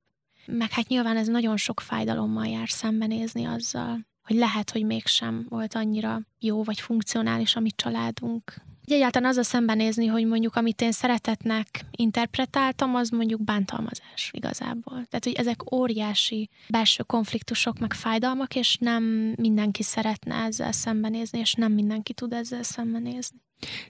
Meg 0.47 0.71
hát 0.71 0.89
nyilván 0.89 1.17
ez 1.17 1.27
nagyon 1.27 1.57
sok 1.57 1.81
fájdalommal 1.81 2.47
jár 2.47 2.69
szembenézni 2.69 3.45
azzal, 3.45 4.07
hogy 4.23 4.37
lehet, 4.37 4.71
hogy 4.71 4.85
mégsem 4.85 5.47
volt 5.49 5.75
annyira 5.75 6.21
jó 6.39 6.63
vagy 6.63 6.81
funkcionális 6.81 7.57
a 7.57 7.61
mi 7.61 7.71
családunk, 7.71 8.55
egyáltalán 8.93 9.29
az 9.29 9.37
a 9.37 9.43
szembenézni, 9.43 10.07
hogy 10.07 10.27
mondjuk 10.27 10.57
amit 10.57 10.81
én 10.81 10.93
szeretetnek 10.93 11.85
interpretáltam, 11.91 12.95
az 12.95 13.09
mondjuk 13.09 13.45
bántalmazás 13.45 14.31
igazából. 14.33 14.93
Tehát, 14.95 15.25
hogy 15.25 15.33
ezek 15.33 15.73
óriási 15.73 16.49
belső 16.69 17.03
konfliktusok, 17.03 17.79
meg 17.79 17.93
fájdalmak, 17.93 18.55
és 18.55 18.77
nem 18.81 19.03
mindenki 19.37 19.83
szeretne 19.83 20.35
ezzel 20.35 20.73
szembenézni, 20.73 21.39
és 21.39 21.55
nem 21.55 21.73
mindenki 21.73 22.13
tud 22.13 22.33
ezzel 22.33 22.63
szembenézni. 22.63 23.39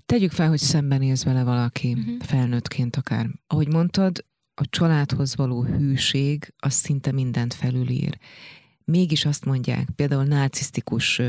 Tegyük 0.06 0.30
fel, 0.30 0.48
hogy 0.48 0.58
szembenéz 0.58 1.24
vele 1.24 1.44
valaki, 1.44 1.92
uh-huh. 1.92 2.20
felnőttként 2.20 2.96
akár. 2.96 3.26
Ahogy 3.46 3.68
mondtad, 3.68 4.24
a 4.54 4.66
családhoz 4.70 5.36
való 5.36 5.62
hűség 5.62 6.54
az 6.58 6.72
szinte 6.72 7.12
mindent 7.12 7.54
felülír 7.54 8.18
mégis 8.88 9.24
azt 9.24 9.44
mondják, 9.44 9.88
például 9.96 10.24
narcisztikus 10.24 11.20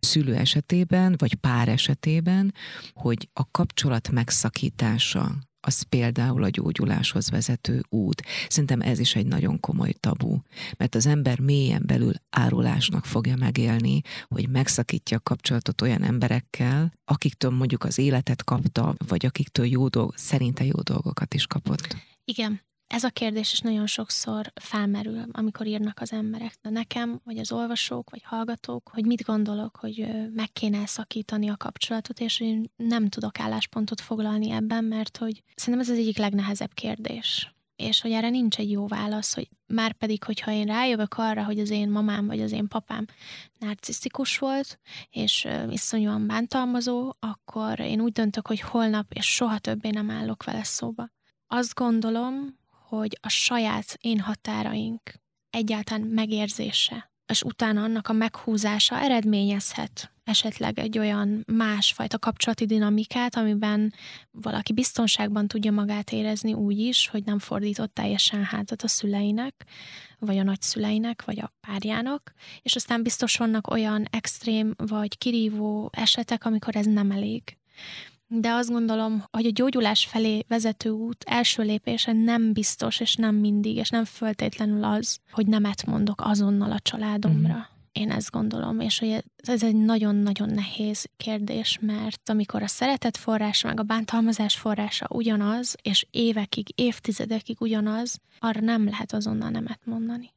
szülő 0.00 0.34
esetében, 0.34 1.14
vagy 1.18 1.34
pár 1.34 1.68
esetében, 1.68 2.54
hogy 2.94 3.28
a 3.32 3.50
kapcsolat 3.50 4.10
megszakítása 4.10 5.38
az 5.60 5.82
például 5.82 6.42
a 6.42 6.48
gyógyuláshoz 6.48 7.30
vezető 7.30 7.82
út. 7.88 8.22
Szerintem 8.48 8.80
ez 8.80 8.98
is 8.98 9.14
egy 9.14 9.26
nagyon 9.26 9.60
komoly 9.60 9.92
tabu, 9.92 10.38
mert 10.76 10.94
az 10.94 11.06
ember 11.06 11.40
mélyen 11.40 11.82
belül 11.86 12.12
árulásnak 12.30 13.04
fogja 13.04 13.36
megélni, 13.36 14.00
hogy 14.28 14.48
megszakítja 14.48 15.16
a 15.16 15.20
kapcsolatot 15.20 15.80
olyan 15.80 16.02
emberekkel, 16.02 16.92
akiktől 17.04 17.50
mondjuk 17.50 17.84
az 17.84 17.98
életet 17.98 18.44
kapta, 18.44 18.94
vagy 19.06 19.26
akiktől 19.26 19.66
jó 19.66 19.88
dolg, 19.88 20.16
szerinte 20.16 20.64
jó 20.64 20.80
dolgokat 20.82 21.34
is 21.34 21.46
kapott. 21.46 21.96
Igen, 22.24 22.60
ez 22.90 23.04
a 23.04 23.10
kérdés 23.10 23.52
is 23.52 23.58
nagyon 23.60 23.86
sokszor 23.86 24.52
felmerül, 24.54 25.24
amikor 25.32 25.66
írnak 25.66 26.00
az 26.00 26.12
emberek. 26.12 26.54
De 26.62 26.70
nekem, 26.70 27.20
vagy 27.24 27.38
az 27.38 27.52
olvasók, 27.52 28.10
vagy 28.10 28.22
hallgatók, 28.24 28.90
hogy 28.92 29.06
mit 29.06 29.22
gondolok, 29.22 29.76
hogy 29.76 30.06
meg 30.34 30.52
kéne 30.52 30.86
szakítani 30.86 31.48
a 31.48 31.56
kapcsolatot, 31.56 32.20
és 32.20 32.40
én 32.40 32.70
nem 32.76 33.08
tudok 33.08 33.40
álláspontot 33.40 34.00
foglalni 34.00 34.50
ebben, 34.50 34.84
mert 34.84 35.16
hogy 35.16 35.42
szerintem 35.54 35.84
ez 35.84 35.90
az 35.90 35.98
egyik 35.98 36.18
legnehezebb 36.18 36.74
kérdés. 36.74 37.54
És 37.76 38.00
hogy 38.00 38.10
erre 38.10 38.28
nincs 38.30 38.58
egy 38.58 38.70
jó 38.70 38.86
válasz, 38.86 39.34
hogy 39.34 39.48
már 39.66 39.92
pedig, 39.92 40.24
hogyha 40.24 40.50
én 40.50 40.66
rájövök 40.66 41.14
arra, 41.16 41.44
hogy 41.44 41.58
az 41.58 41.70
én 41.70 41.88
mamám 41.88 42.26
vagy 42.26 42.40
az 42.40 42.52
én 42.52 42.68
papám 42.68 43.04
narcisztikus 43.58 44.38
volt, 44.38 44.80
és 45.10 45.48
iszonyúan 45.70 46.26
bántalmazó, 46.26 47.12
akkor 47.18 47.80
én 47.80 48.00
úgy 48.00 48.12
döntök, 48.12 48.46
hogy 48.46 48.60
holnap 48.60 49.12
és 49.12 49.34
soha 49.34 49.58
többé 49.58 49.90
nem 49.90 50.10
állok 50.10 50.44
vele 50.44 50.64
szóba. 50.64 51.10
Azt 51.46 51.74
gondolom, 51.74 52.58
hogy 52.90 53.18
a 53.20 53.28
saját 53.28 53.98
én 54.00 54.20
határaink 54.20 55.00
egyáltalán 55.50 56.06
megérzése, 56.06 57.12
és 57.26 57.42
utána 57.42 57.82
annak 57.82 58.08
a 58.08 58.12
meghúzása 58.12 59.00
eredményezhet 59.00 60.12
esetleg 60.24 60.78
egy 60.78 60.98
olyan 60.98 61.44
másfajta 61.46 62.18
kapcsolati 62.18 62.66
dinamikát, 62.66 63.36
amiben 63.36 63.94
valaki 64.30 64.72
biztonságban 64.72 65.48
tudja 65.48 65.72
magát 65.72 66.12
érezni 66.12 66.52
úgy 66.52 66.78
is, 66.78 67.08
hogy 67.08 67.24
nem 67.24 67.38
fordított 67.38 67.94
teljesen 67.94 68.44
hátat 68.44 68.82
a 68.82 68.88
szüleinek, 68.88 69.66
vagy 70.18 70.38
a 70.38 70.42
nagyszüleinek, 70.42 71.24
vagy 71.24 71.40
a 71.40 71.52
párjának, 71.60 72.32
és 72.62 72.74
aztán 72.74 73.02
biztos 73.02 73.36
vannak 73.36 73.70
olyan 73.70 74.06
extrém 74.10 74.74
vagy 74.76 75.18
kirívó 75.18 75.90
esetek, 75.92 76.44
amikor 76.44 76.76
ez 76.76 76.86
nem 76.86 77.10
elég 77.10 77.58
de 78.32 78.50
azt 78.50 78.70
gondolom, 78.70 79.24
hogy 79.30 79.46
a 79.46 79.50
gyógyulás 79.52 80.06
felé 80.06 80.44
vezető 80.48 80.90
út 80.90 81.24
első 81.26 81.62
lépése 81.62 82.12
nem 82.12 82.52
biztos, 82.52 83.00
és 83.00 83.14
nem 83.14 83.34
mindig, 83.34 83.76
és 83.76 83.88
nem 83.88 84.04
föltétlenül 84.04 84.84
az, 84.84 85.18
hogy 85.30 85.46
nemet 85.46 85.86
mondok 85.86 86.20
azonnal 86.24 86.72
a 86.72 86.78
családomra. 86.78 87.54
Mm. 87.54 87.78
Én 87.92 88.10
ezt 88.10 88.30
gondolom, 88.30 88.80
és 88.80 88.98
hogy 88.98 89.24
ez 89.36 89.62
egy 89.62 89.76
nagyon-nagyon 89.76 90.48
nehéz 90.48 91.08
kérdés, 91.16 91.78
mert 91.80 92.28
amikor 92.28 92.62
a 92.62 92.66
szeretet 92.66 93.16
forrása, 93.16 93.68
meg 93.68 93.80
a 93.80 93.82
bántalmazás 93.82 94.56
forrása 94.56 95.06
ugyanaz, 95.08 95.76
és 95.82 96.06
évekig, 96.10 96.66
évtizedekig 96.74 97.56
ugyanaz, 97.60 98.18
arra 98.38 98.60
nem 98.60 98.84
lehet 98.84 99.12
azonnal 99.12 99.50
nemet 99.50 99.80
mondani. 99.84 100.32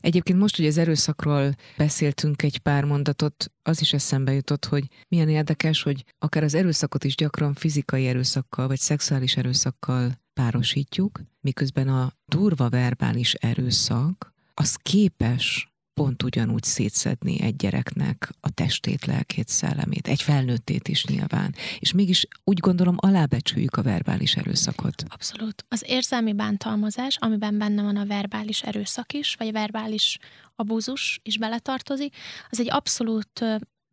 Egyébként 0.00 0.38
most, 0.38 0.56
hogy 0.56 0.66
az 0.66 0.78
erőszakról 0.78 1.54
beszéltünk 1.76 2.42
egy 2.42 2.58
pár 2.58 2.84
mondatot, 2.84 3.52
az 3.62 3.80
is 3.80 3.92
eszembe 3.92 4.32
jutott, 4.32 4.64
hogy 4.64 4.84
milyen 5.08 5.28
érdekes, 5.28 5.82
hogy 5.82 6.04
akár 6.18 6.42
az 6.42 6.54
erőszakot 6.54 7.04
is 7.04 7.14
gyakran 7.14 7.54
fizikai 7.54 8.06
erőszakkal 8.06 8.66
vagy 8.66 8.78
szexuális 8.78 9.36
erőszakkal 9.36 10.20
párosítjuk, 10.34 11.20
miközben 11.40 11.88
a 11.88 12.12
durva 12.26 12.68
verbális 12.68 13.34
erőszak 13.34 14.32
az 14.54 14.74
képes 14.74 15.71
pont 16.02 16.22
ugyanúgy 16.22 16.62
szétszedni 16.62 17.40
egy 17.40 17.56
gyereknek 17.56 18.30
a 18.40 18.50
testét, 18.50 19.06
lelkét, 19.06 19.48
szellemét, 19.48 20.08
egy 20.08 20.22
felnőttét 20.22 20.88
is 20.88 21.04
nyilván. 21.04 21.54
És 21.78 21.92
mégis 21.92 22.26
úgy 22.44 22.58
gondolom 22.58 22.96
alábecsüljük 22.98 23.76
a 23.76 23.82
verbális 23.82 24.36
erőszakot. 24.36 25.04
Abszolút. 25.08 25.64
Az 25.68 25.84
érzelmi 25.86 26.32
bántalmazás, 26.32 27.16
amiben 27.16 27.58
benne 27.58 27.82
van 27.82 27.96
a 27.96 28.06
verbális 28.06 28.62
erőszak 28.62 29.12
is, 29.12 29.34
vagy 29.34 29.52
verbális 29.52 30.18
abúzus 30.56 31.20
is 31.22 31.38
beletartozik, 31.38 32.16
az 32.50 32.60
egy 32.60 32.70
abszolút 32.70 33.44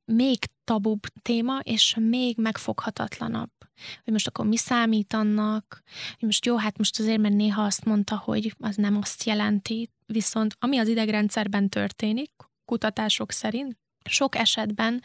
még 0.06 0.38
tabubb 0.63 1.02
téma, 1.22 1.60
és 1.63 1.95
még 2.00 2.38
megfoghatatlanabb. 2.38 3.59
Hogy 4.04 4.13
most 4.13 4.28
akkor 4.28 4.46
mi 4.46 4.58
számít 4.58 5.13
annak, 5.13 5.82
hogy 6.20 6.28
most 6.28 6.46
jó, 6.46 6.56
hát 6.58 6.78
most 6.78 7.00
azért, 7.00 7.20
mert 7.22 7.36
néha 7.36 7.63
azt 7.63 7.86
mondta, 7.86 8.18
hogy 8.18 8.56
az 8.60 8.76
nem 8.76 8.98
azt 8.98 9.24
jelenti, 9.24 9.89
viszont 10.06 10.56
ami 10.60 10.78
az 10.78 10.88
idegrendszerben 10.88 11.70
történik, 11.70 12.32
kutatások 12.65 13.32
szerint, 13.32 13.78
sok 14.10 14.36
esetben 14.36 15.02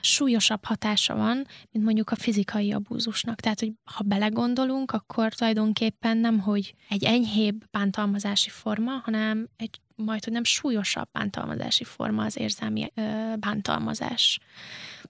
súlyosabb 0.00 0.64
hatása 0.64 1.14
van, 1.14 1.46
mint 1.70 1.84
mondjuk 1.84 2.10
a 2.10 2.16
fizikai 2.16 2.72
abúzusnak. 2.72 3.40
Tehát, 3.40 3.60
hogy 3.60 3.72
ha 3.84 4.04
belegondolunk, 4.04 4.92
akkor 4.92 5.34
tulajdonképpen 5.34 6.16
nem, 6.16 6.38
hogy 6.38 6.74
egy 6.88 7.04
enyhébb 7.04 7.64
bántalmazási 7.70 8.48
forma, 8.48 9.00
hanem 9.04 9.48
egy 9.56 9.80
majd, 9.94 10.24
hogy 10.24 10.32
nem 10.32 10.44
súlyosabb 10.44 11.08
bántalmazási 11.12 11.84
forma 11.84 12.24
az 12.24 12.38
érzelmi 12.38 12.92
ö, 12.94 13.32
bántalmazás. 13.38 14.38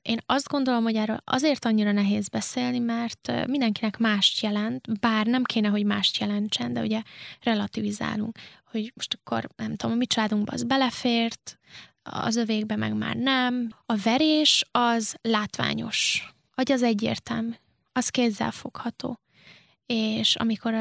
Én 0.09 0.21
azt 0.27 0.49
gondolom, 0.49 0.83
hogy 0.83 0.95
erről 0.95 1.21
azért 1.25 1.65
annyira 1.65 1.93
nehéz 1.93 2.29
beszélni, 2.29 2.79
mert 2.79 3.47
mindenkinek 3.47 3.99
mást 3.99 4.41
jelent, 4.41 5.01
bár 5.01 5.27
nem 5.27 5.43
kéne, 5.43 5.69
hogy 5.69 5.85
mást 5.85 6.19
jelentsen, 6.19 6.73
de 6.73 6.81
ugye 6.81 7.03
relativizálunk, 7.43 8.39
hogy 8.71 8.93
most 8.95 9.19
akkor 9.21 9.49
nem 9.57 9.75
tudom, 9.77 9.95
a 9.95 9.99
mi 9.99 10.07
családunkban 10.07 10.55
az 10.55 10.63
belefért, 10.63 11.59
az 12.03 12.37
övékbe 12.37 12.77
meg 12.77 12.95
már 12.95 13.17
nem. 13.17 13.69
A 13.87 13.97
verés 13.97 14.65
az 14.71 15.17
látványos, 15.23 16.33
vagy 16.55 16.73
az 16.73 16.83
egyértelmű, 16.83 17.53
az 17.93 18.09
kézzelfogható 18.09 19.21
és 19.87 20.37
amikor 20.37 20.75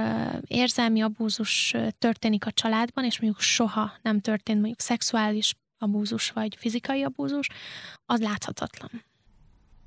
érzelmi 0.47 1.01
abúzus 1.01 1.75
történik 1.97 2.45
a 2.45 2.51
családban, 2.51 3.03
és 3.03 3.19
mondjuk 3.19 3.41
soha 3.41 3.93
nem 4.01 4.19
történt 4.19 4.57
mondjuk 4.59 4.79
szexuális 4.79 5.55
abúzus 5.77 6.31
vagy 6.31 6.55
fizikai 6.59 7.03
abúzus, 7.03 7.49
az 8.05 8.19
láthatatlan. 8.19 9.06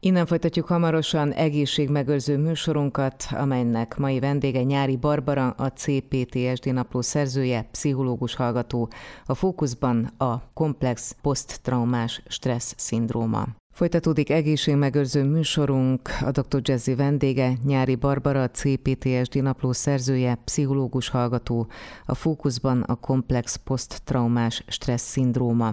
Innen 0.03 0.27
folytatjuk 0.27 0.67
hamarosan 0.67 1.33
egészségmegőrző 1.33 2.39
műsorunkat, 2.39 3.25
amelynek 3.31 3.97
mai 3.97 4.19
vendége 4.19 4.63
Nyári 4.63 4.97
Barbara, 4.97 5.51
a 5.51 5.69
CPTSD 5.69 6.73
napló 6.73 7.01
szerzője, 7.01 7.69
pszichológus 7.71 8.35
hallgató. 8.35 8.89
A 9.27 9.35
fókuszban 9.35 10.13
a 10.17 10.43
komplex 10.55 11.17
poszttraumás 11.23 12.23
stressz 12.27 12.75
szindróma. 12.77 13.47
Folytatódik 13.75 14.31
egészségmegőrző 14.31 15.25
műsorunk, 15.25 16.09
a 16.21 16.31
dr. 16.31 16.61
Jazzy 16.63 16.95
vendége, 16.95 17.53
Nyári 17.65 17.95
Barbara, 17.95 18.43
a 18.43 18.51
CPTSD 18.51 19.43
napló 19.43 19.73
szerzője, 19.73 20.39
pszichológus 20.45 21.09
hallgató, 21.09 21.67
a 22.07 22.15
fókuszban 22.15 22.83
a 22.83 22.95
komplex 22.95 23.57
poszttraumás 23.57 24.65
stressz 24.67 25.11
szindróma. 25.11 25.73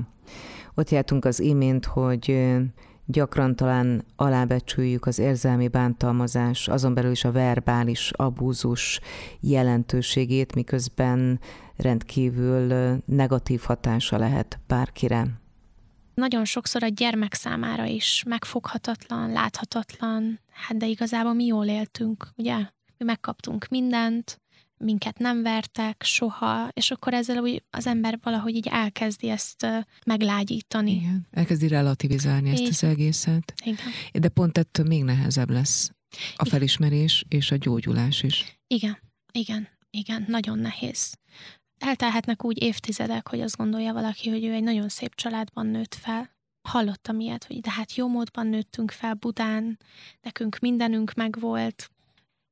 Ott 0.75 0.89
jártunk 0.89 1.25
az 1.25 1.39
imént, 1.39 1.85
hogy 1.85 2.55
gyakran 3.09 3.55
talán 3.55 4.03
alábecsüljük 4.15 5.05
az 5.05 5.19
érzelmi 5.19 5.67
bántalmazás, 5.67 6.67
azon 6.67 6.93
belül 6.93 7.11
is 7.11 7.23
a 7.23 7.31
verbális 7.31 8.11
abúzus 8.11 8.99
jelentőségét, 9.39 10.55
miközben 10.55 11.39
rendkívül 11.75 12.97
negatív 13.05 13.61
hatása 13.61 14.17
lehet 14.17 14.59
bárkire. 14.67 15.27
Nagyon 16.13 16.45
sokszor 16.45 16.83
a 16.83 16.87
gyermek 16.87 17.33
számára 17.33 17.85
is 17.85 18.23
megfoghatatlan, 18.27 19.31
láthatatlan, 19.31 20.39
hát 20.51 20.77
de 20.77 20.85
igazából 20.85 21.33
mi 21.33 21.45
jól 21.45 21.65
éltünk, 21.65 22.27
ugye? 22.35 22.55
Mi 22.97 23.05
megkaptunk 23.05 23.67
mindent, 23.69 24.41
minket 24.77 25.17
nem 25.17 25.41
vertek 25.41 26.03
soha, 26.03 26.69
és 26.73 26.91
akkor 26.91 27.13
ezzel 27.13 27.37
úgy 27.37 27.63
az 27.69 27.87
ember 27.87 28.19
valahogy 28.21 28.55
így 28.55 28.67
elkezdi 28.67 29.29
ezt 29.29 29.67
meglágyítani. 30.05 30.91
Igen, 30.91 31.27
elkezdi 31.31 31.67
relativizálni 31.67 32.49
ezt 32.49 32.59
Igen. 32.59 32.71
az 32.71 32.83
egészet. 32.83 33.53
Igen. 33.63 33.85
De 34.13 34.29
pont 34.29 34.57
ettől 34.57 34.85
még 34.85 35.03
nehezebb 35.03 35.49
lesz 35.49 35.91
a 36.35 36.45
felismerés 36.45 37.23
Igen. 37.25 37.39
és 37.39 37.51
a 37.51 37.55
gyógyulás 37.55 38.23
is. 38.23 38.59
Igen, 38.67 38.97
igen, 39.31 39.67
igen, 39.89 40.25
nagyon 40.27 40.59
nehéz. 40.59 41.17
Eltelhetnek 41.77 42.43
úgy 42.43 42.61
évtizedek, 42.61 43.27
hogy 43.27 43.41
azt 43.41 43.57
gondolja 43.57 43.93
valaki, 43.93 44.29
hogy 44.29 44.45
ő 44.45 44.53
egy 44.53 44.63
nagyon 44.63 44.89
szép 44.89 45.15
családban 45.15 45.67
nőtt 45.67 45.95
fel. 45.95 46.35
Hallottam 46.67 47.19
ilyet, 47.19 47.43
hogy 47.43 47.59
de 47.59 47.71
hát 47.71 47.95
jó 47.95 48.07
módban 48.07 48.47
nőttünk 48.47 48.91
fel 48.91 49.13
Budán, 49.13 49.79
nekünk 50.21 50.59
mindenünk 50.59 51.13
megvolt, 51.13 51.91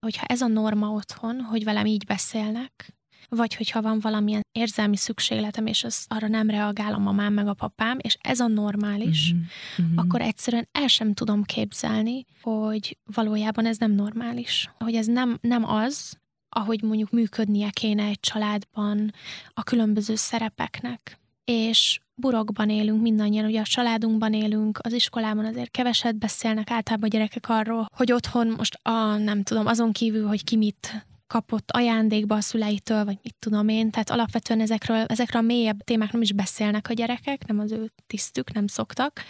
hogyha 0.05 0.25
ez 0.25 0.41
a 0.41 0.47
norma 0.47 0.89
otthon, 0.89 1.41
hogy 1.41 1.63
velem 1.63 1.85
így 1.85 2.05
beszélnek, 2.05 2.93
vagy 3.29 3.55
hogyha 3.55 3.81
van 3.81 3.99
valamilyen 3.99 4.41
érzelmi 4.51 4.97
szükségletem, 4.97 5.65
és 5.65 5.83
az 5.83 6.05
arra 6.07 6.27
nem 6.27 6.49
reagál 6.49 6.93
a 6.93 6.97
mamám 6.97 7.33
meg 7.33 7.47
a 7.47 7.53
papám, 7.53 7.97
és 8.01 8.17
ez 8.21 8.39
a 8.39 8.47
normális, 8.47 9.33
mm-hmm. 9.33 9.97
akkor 9.97 10.21
egyszerűen 10.21 10.67
el 10.71 10.87
sem 10.87 11.13
tudom 11.13 11.43
képzelni, 11.43 12.25
hogy 12.41 12.97
valójában 13.03 13.65
ez 13.65 13.77
nem 13.77 13.91
normális. 13.91 14.69
Hogy 14.77 14.95
ez 14.95 15.05
nem, 15.05 15.37
nem 15.41 15.69
az, 15.69 16.17
ahogy 16.49 16.81
mondjuk 16.81 17.09
működnie 17.11 17.69
kéne 17.69 18.03
egy 18.03 18.19
családban 18.19 19.11
a 19.53 19.63
különböző 19.63 20.15
szerepeknek. 20.15 21.19
És 21.43 21.99
burokban 22.15 22.69
élünk 22.69 23.01
mindannyian, 23.01 23.45
ugye 23.45 23.60
a 23.60 23.63
családunkban 23.63 24.34
élünk, 24.34 24.80
az 24.82 24.93
iskolában 24.93 25.45
azért 25.45 25.71
keveset 25.71 26.15
beszélnek 26.15 26.69
általában 26.69 27.10
a 27.10 27.12
gyerekek 27.12 27.49
arról, 27.49 27.88
hogy 27.95 28.12
otthon 28.12 28.47
most 28.58 28.80
a, 28.82 29.17
nem 29.17 29.43
tudom, 29.43 29.65
azon 29.65 29.91
kívül, 29.91 30.28
hogy 30.28 30.43
ki 30.43 30.56
mit 30.56 31.06
kapott 31.28 31.71
ajándékba 31.71 32.36
a 32.36 32.41
szüleitől, 32.41 33.06
vagy 33.06 33.17
mit 33.23 33.36
tudom 33.39 33.67
én, 33.67 33.91
tehát 33.91 34.10
alapvetően 34.10 34.62
ezekről, 34.62 34.97
ezekről 34.97 35.41
a 35.41 35.45
mélyebb 35.45 35.84
témák 35.84 36.12
nem 36.12 36.21
is 36.21 36.32
beszélnek 36.32 36.89
a 36.89 36.93
gyerekek, 36.93 37.47
nem 37.47 37.60
az 37.60 37.71
ő 37.71 37.91
tisztük, 38.08 38.54
nem 38.54 38.67
szoktak. 38.67 39.21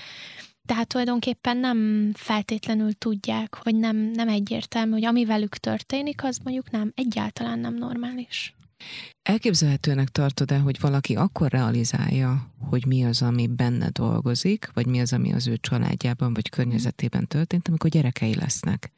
Tehát 0.66 0.88
tulajdonképpen 0.88 1.58
nem 1.58 2.12
feltétlenül 2.14 2.94
tudják, 2.94 3.64
vagy 3.64 3.76
nem, 3.76 3.98
nem 3.98 4.28
egyértelmű, 4.28 4.92
hogy 4.92 5.06
ami 5.06 5.26
velük 5.26 5.58
történik, 5.58 6.24
az 6.24 6.38
mondjuk 6.44 6.72
nem, 6.72 6.92
egyáltalán 6.96 7.60
nem 7.60 7.74
normális. 7.74 8.56
Elképzelhetőnek 9.22 10.10
tartod-e, 10.10 10.60
hogy 10.60 10.80
valaki 10.80 11.16
akkor 11.16 11.52
realizálja, 11.52 12.54
hogy 12.70 12.86
mi 12.86 13.06
az, 13.06 13.22
ami 13.22 13.48
benne 13.48 13.90
dolgozik, 13.90 14.70
vagy 14.74 14.86
mi 14.86 15.00
az, 15.00 15.14
ami 15.14 15.34
az 15.34 15.48
ő 15.48 15.58
családjában 15.58 16.34
vagy 16.34 16.50
környezetében 16.50 17.28
történt, 17.28 17.68
amikor 17.68 17.90
gyerekei 17.90 18.36
lesznek. 18.36 18.92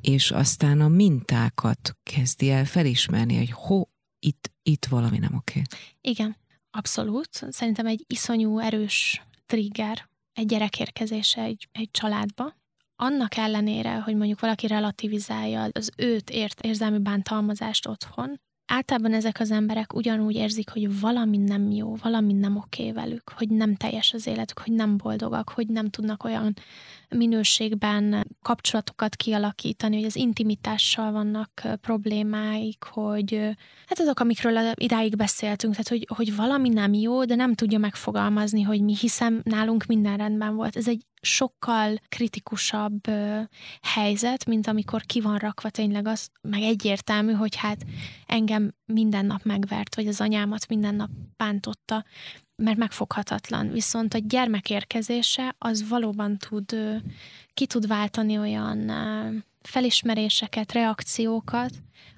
És 0.00 0.30
aztán 0.30 0.80
a 0.80 0.88
mintákat 0.88 1.96
kezdi 2.02 2.50
el 2.50 2.64
felismerni, 2.64 3.36
hogy 3.36 3.50
ho, 3.50 3.82
itt, 4.18 4.52
itt 4.62 4.86
valami 4.86 5.18
nem 5.18 5.34
oké. 5.34 5.62
Igen, 6.00 6.36
abszolút. 6.70 7.28
Szerintem 7.50 7.86
egy 7.86 8.04
iszonyú 8.06 8.58
erős 8.58 9.22
trigger 9.46 10.08
egy 10.32 10.46
gyerek 10.46 10.80
érkezése 10.80 11.42
egy, 11.42 11.68
egy 11.72 11.90
családba. 11.90 12.56
Annak 12.96 13.36
ellenére, 13.36 14.00
hogy 14.00 14.16
mondjuk 14.16 14.40
valaki 14.40 14.66
relativizálja 14.66 15.68
az 15.72 15.90
őt 15.96 16.30
ért 16.30 16.60
érzelmi 16.60 16.98
bántalmazást 16.98 17.86
otthon, 17.86 18.40
általában 18.68 19.12
ezek 19.12 19.40
az 19.40 19.50
emberek 19.50 19.94
ugyanúgy 19.94 20.34
érzik, 20.34 20.70
hogy 20.70 21.00
valami 21.00 21.36
nem 21.36 21.70
jó, 21.70 21.96
valami 22.02 22.32
nem 22.32 22.56
oké 22.56 22.92
velük, 22.92 23.32
hogy 23.36 23.48
nem 23.48 23.74
teljes 23.74 24.12
az 24.12 24.26
életük, 24.26 24.58
hogy 24.58 24.72
nem 24.72 24.96
boldogak, 24.96 25.50
hogy 25.50 25.66
nem 25.66 25.90
tudnak 25.90 26.24
olyan 26.24 26.54
minőségben 27.08 28.26
kapcsolatokat 28.42 29.16
kialakítani, 29.16 29.96
hogy 29.96 30.04
az 30.04 30.16
intimitással 30.16 31.12
vannak 31.12 31.62
problémáik, 31.80 32.84
hogy 32.84 33.56
hát 33.86 33.98
azok, 33.98 34.20
amikről 34.20 34.72
idáig 34.74 35.16
beszéltünk, 35.16 35.72
tehát 35.72 35.88
hogy, 35.88 36.06
hogy 36.16 36.36
valami 36.36 36.68
nem 36.68 36.92
jó, 36.92 37.24
de 37.24 37.34
nem 37.34 37.54
tudja 37.54 37.78
megfogalmazni, 37.78 38.62
hogy 38.62 38.82
mi, 38.82 38.96
hiszem 38.96 39.40
nálunk 39.44 39.84
minden 39.84 40.16
rendben 40.16 40.54
volt. 40.54 40.76
Ez 40.76 40.88
egy 40.88 41.02
sokkal 41.20 41.98
kritikusabb 42.08 43.00
helyzet, 43.82 44.46
mint 44.46 44.66
amikor 44.66 45.02
ki 45.02 45.20
van 45.20 45.36
rakva 45.36 45.70
tényleg 45.70 46.06
az, 46.06 46.28
meg 46.40 46.62
egyértelmű, 46.62 47.32
hogy 47.32 47.56
hát 47.56 47.84
engem 48.26 48.74
minden 48.84 49.26
nap 49.26 49.42
megvert, 49.42 49.94
vagy 49.94 50.06
az 50.06 50.20
anyámat 50.20 50.68
minden 50.68 50.94
nap 50.94 51.10
bántotta, 51.36 52.04
mert 52.56 52.78
megfoghatatlan. 52.78 53.70
Viszont 53.70 54.14
a 54.14 54.18
gyermek 54.18 54.70
érkezése 54.70 55.54
az 55.58 55.88
valóban 55.88 56.36
tud, 56.36 56.76
ki 57.54 57.66
tud 57.66 57.86
váltani 57.86 58.38
olyan 58.38 58.92
felismeréseket, 59.62 60.72
reakciókat, 60.72 61.72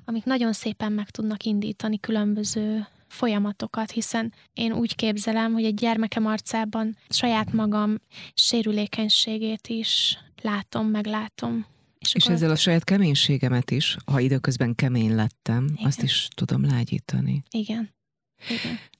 amik 0.05 0.25
nagyon 0.25 0.53
szépen 0.53 0.93
meg 0.93 1.11
tudnak 1.11 1.45
indítani 1.45 2.01
különböző 2.01 2.87
folyamatokat, 3.11 3.90
hiszen 3.90 4.33
én 4.53 4.73
úgy 4.73 4.94
képzelem, 4.94 5.53
hogy 5.53 5.64
egy 5.64 5.75
gyermekem 5.75 6.27
arcában 6.27 6.96
saját 7.09 7.53
magam 7.53 7.94
sérülékenységét 8.35 9.68
is 9.68 10.18
látom, 10.42 10.87
meglátom. 10.87 11.66
És, 11.99 12.14
és 12.14 12.23
akkor... 12.23 12.35
ezzel 12.35 12.51
a 12.51 12.57
saját 12.57 12.85
keménységemet 12.85 13.70
is, 13.70 13.96
ha 14.07 14.20
időközben 14.20 14.75
kemény 14.75 15.14
lettem, 15.14 15.64
Igen. 15.73 15.87
azt 15.87 16.03
is 16.03 16.29
tudom 16.35 16.64
lágyítani. 16.64 17.42
Igen. 17.51 17.94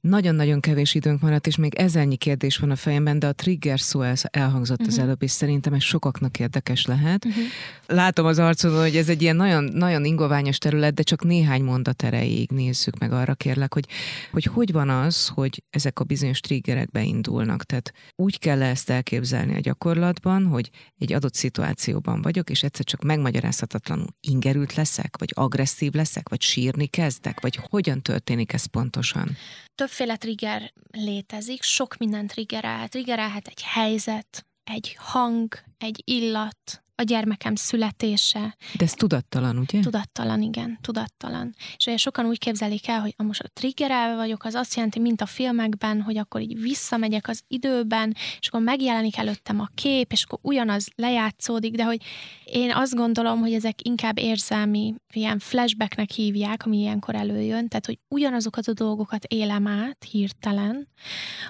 Nagyon-nagyon 0.01 0.61
kevés 0.61 0.95
időnk 0.95 1.21
maradt, 1.21 1.47
és 1.47 1.57
még 1.57 1.75
ezernyi 1.75 2.17
kérdés 2.17 2.57
van 2.57 2.71
a 2.71 2.77
fejemben, 2.77 3.19
de 3.19 3.27
a 3.27 3.33
trigger 3.33 3.81
szó 3.81 4.03
elhangzott 4.31 4.79
uh-huh. 4.79 4.87
az 4.87 4.97
mhm. 4.97 5.05
előbb, 5.05 5.23
és 5.23 5.31
szerintem 5.31 5.73
ez 5.73 5.83
sokaknak 5.83 6.39
érdekes 6.39 6.87
lehet. 6.87 7.25
Uh-huh. 7.25 7.45
Látom 7.87 8.27
az 8.27 8.39
arcon, 8.39 8.81
hogy 8.81 8.97
ez 8.97 9.09
egy 9.09 9.23
ilyen 9.23 9.37
nagyon, 9.37 9.65
nagyon 9.65 10.05
ingoványos 10.05 10.59
terület, 10.59 10.95
de 10.95 11.03
csak 11.03 11.25
néhány 11.25 11.63
mondat 11.63 12.03
erejéig 12.03 12.51
nézzük 12.51 12.99
meg 12.99 13.13
arra 13.13 13.35
kérlek, 13.35 13.75
hogy, 13.75 13.87
hogy 14.33 14.45
hogy 14.45 14.73
van 14.73 14.89
az, 14.89 15.29
hogy 15.29 15.63
ezek 15.71 16.01
a 16.01 16.05
bizonyos 16.05 16.41
triggerek 16.41 16.91
beindulnak. 16.91 17.65
Tehát 17.65 17.93
úgy 18.17 18.39
kell 18.39 18.63
ezt 18.63 18.91
elképzelni 18.91 19.55
a 19.55 19.61
gyakorlatban, 19.61 20.47
hogy 20.47 20.71
egy 20.99 21.13
adott 21.13 21.35
szituációban 21.35 22.23
vagyok, 22.23 22.51
és 22.51 22.63
egyszer 22.63 22.85
csak 22.85 23.03
megmagyarázhatatlanul 23.03 24.15
ingerült 24.21 24.75
leszek, 24.75 25.17
vagy 25.19 25.33
agresszív 25.35 25.93
leszek, 25.93 26.29
vagy 26.29 26.41
sírni 26.41 26.87
kezdek, 26.87 27.41
vagy 27.41 27.59
hogyan 27.71 28.03
történik 28.03 28.53
ez 28.53 28.65
pontosan? 28.65 29.30
Többféle 29.75 30.17
trigger 30.17 30.73
létezik, 30.91 31.63
sok 31.63 31.97
minden 31.97 32.27
triggerel. 32.27 32.89
Triggerelhet 32.89 33.47
egy 33.47 33.63
helyzet, 33.63 34.47
egy 34.65 34.97
hang, 34.99 35.59
egy 35.79 36.03
illat, 36.05 36.83
a 37.01 37.03
gyermekem 37.03 37.55
születése. 37.55 38.57
De 38.77 38.85
ez 38.85 38.93
tudattalan, 38.93 39.59
ugye? 39.59 39.81
Tudattalan, 39.81 40.43
igen, 40.43 40.79
tudattalan. 40.81 41.55
És 41.77 41.87
ugye 41.87 41.97
sokan 41.97 42.27
úgy 42.27 42.39
képzelik 42.39 42.89
el, 42.89 43.01
hogy 43.01 43.15
most 43.17 43.41
a 43.41 43.49
triggerelve 43.53 44.15
vagyok, 44.15 44.45
az 44.45 44.55
azt 44.55 44.75
jelenti, 44.75 44.99
mint 44.99 45.21
a 45.21 45.27
filmekben, 45.27 46.03
hogy 46.03 46.17
akkor 46.17 46.41
így 46.41 46.61
visszamegyek 46.61 47.29
az 47.29 47.43
időben, 47.49 48.17
és 48.41 48.49
akkor 48.49 48.61
megjelenik 48.61 49.17
előttem 49.17 49.61
a 49.61 49.69
kép, 49.75 50.13
és 50.13 50.25
akkor 50.25 50.39
ugyanaz 50.43 50.89
lejátszódik, 50.97 51.75
de 51.75 51.85
hogy 51.85 52.03
én 52.45 52.73
azt 52.75 52.95
gondolom, 52.95 53.41
hogy 53.41 53.53
ezek 53.53 53.87
inkább 53.87 54.19
érzelmi, 54.19 54.95
ilyen 55.13 55.39
flashbacknek 55.39 56.11
hívják, 56.11 56.67
ami 56.67 56.79
ilyenkor 56.79 57.15
előjön, 57.15 57.69
tehát 57.69 57.87
hogy 57.87 57.99
ugyanazokat 58.09 58.67
a 58.67 58.73
dolgokat 58.73 59.25
élem 59.25 59.67
át 59.67 60.07
hirtelen, 60.11 60.89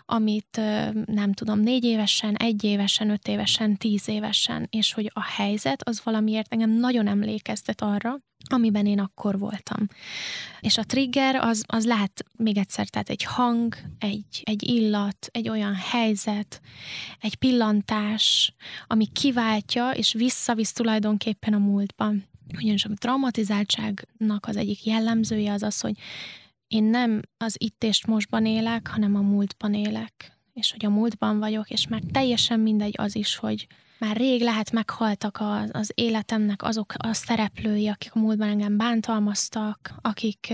amit 0.07 0.61
nem 1.05 1.33
tudom, 1.33 1.61
négy 1.61 1.85
évesen, 1.85 2.35
egy 2.35 2.65
évesen, 2.65 3.11
öt 3.11 3.29
évesen, 3.29 3.77
tíz 3.77 4.09
évesen, 4.09 4.67
és 4.71 4.93
hogy 4.93 5.11
a 5.15 5.23
helyzet 5.41 5.89
az 5.89 6.01
valamiért 6.05 6.53
engem 6.53 6.71
nagyon 6.71 7.07
emlékeztet 7.07 7.81
arra, 7.81 8.19
amiben 8.49 8.87
én 8.87 8.99
akkor 8.99 9.39
voltam. 9.39 9.87
És 10.61 10.79
a 10.79 10.85
trigger 10.85 11.35
az, 11.35 11.65
az 11.67 11.87
lehet 11.87 12.25
még 12.37 12.57
egyszer, 12.57 12.89
tehát 12.89 13.09
egy 13.09 13.25
hang, 13.25 13.77
egy, 13.99 14.43
egy 14.45 14.69
illat, 14.69 15.29
egy 15.31 15.49
olyan 15.49 15.75
helyzet, 15.75 16.61
egy 17.21 17.35
pillantás, 17.35 18.55
ami 18.87 19.07
kiváltja 19.07 19.91
és 19.91 20.13
visszavisz 20.13 20.73
tulajdonképpen 20.73 21.55
a 21.55 21.59
múltban. 21.59 22.29
Ugyanis 22.57 22.85
a 22.85 22.91
traumatizáltságnak 22.95 24.47
az 24.47 24.57
egyik 24.57 24.85
jellemzője 24.85 25.53
az 25.53 25.63
az, 25.63 25.81
hogy 25.81 25.95
én 26.69 26.85
nem 26.85 27.21
az 27.37 27.55
itt 27.59 27.85
és 27.85 28.07
mostban 28.07 28.47
élek, 28.47 28.89
hanem 28.89 29.15
a 29.15 29.21
múltban 29.21 29.75
élek. 29.75 30.40
És 30.53 30.71
hogy 30.71 30.85
a 30.85 30.91
múltban 30.91 31.39
vagyok, 31.39 31.71
és 31.71 31.89
már 31.89 32.01
teljesen 32.13 32.61
mindegy 32.61 32.95
az 32.99 33.17
is, 33.17 33.37
hogy 33.37 33.67
már 34.01 34.17
rég 34.17 34.43
lehet 34.43 34.73
meghaltak 34.73 35.39
az, 35.41 35.71
az 35.73 35.93
életemnek 35.95 36.63
azok 36.63 36.93
a 36.97 37.13
szereplői, 37.13 37.89
akik 37.89 38.15
a 38.15 38.19
múltban 38.19 38.49
engem 38.49 38.77
bántalmaztak, 38.77 39.95
akik 40.01 40.53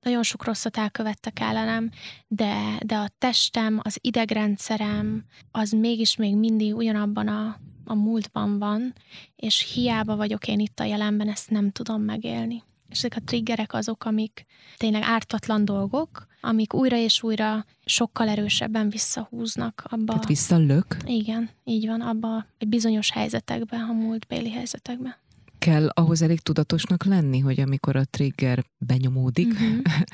nagyon 0.00 0.22
sok 0.22 0.44
rosszat 0.44 0.76
elkövettek 0.76 1.40
ellenem, 1.40 1.90
de, 2.28 2.78
de 2.84 2.96
a 2.96 3.10
testem, 3.18 3.80
az 3.82 3.98
idegrendszerem, 4.00 5.24
az 5.50 5.70
mégis 5.70 6.16
még 6.16 6.36
mindig 6.36 6.74
ugyanabban 6.74 7.28
a, 7.28 7.58
a 7.84 7.94
múltban 7.94 8.58
van, 8.58 8.94
és 9.36 9.72
hiába 9.74 10.16
vagyok 10.16 10.48
én 10.48 10.58
itt 10.58 10.80
a 10.80 10.84
jelenben, 10.84 11.28
ezt 11.28 11.50
nem 11.50 11.70
tudom 11.70 12.02
megélni. 12.02 12.62
És 12.88 12.98
ezek 12.98 13.16
a 13.16 13.20
triggerek 13.24 13.72
azok, 13.72 14.04
amik 14.04 14.46
tényleg 14.76 15.02
ártatlan 15.02 15.64
dolgok, 15.64 16.26
amik 16.40 16.74
újra 16.74 16.96
és 16.96 17.22
újra 17.22 17.64
sokkal 17.84 18.28
erősebben 18.28 18.90
visszahúznak 18.90 19.84
abba. 19.88 20.12
Tehát 20.12 20.26
visszalök? 20.26 20.96
Igen, 21.04 21.50
így 21.64 21.86
van, 21.86 22.00
abba 22.00 22.46
egy 22.58 22.68
bizonyos 22.68 23.10
helyzetekbe, 23.10 23.76
a 23.76 23.92
múltbéli 23.92 24.50
helyzetekbe. 24.50 25.20
Kell 25.58 25.88
ahhoz 25.88 26.22
elég 26.22 26.40
tudatosnak 26.40 27.04
lenni, 27.04 27.38
hogy 27.38 27.60
amikor 27.60 27.96
a 27.96 28.04
trigger 28.04 28.64
benyomódik, 28.78 29.52
uh-huh. 29.52 29.78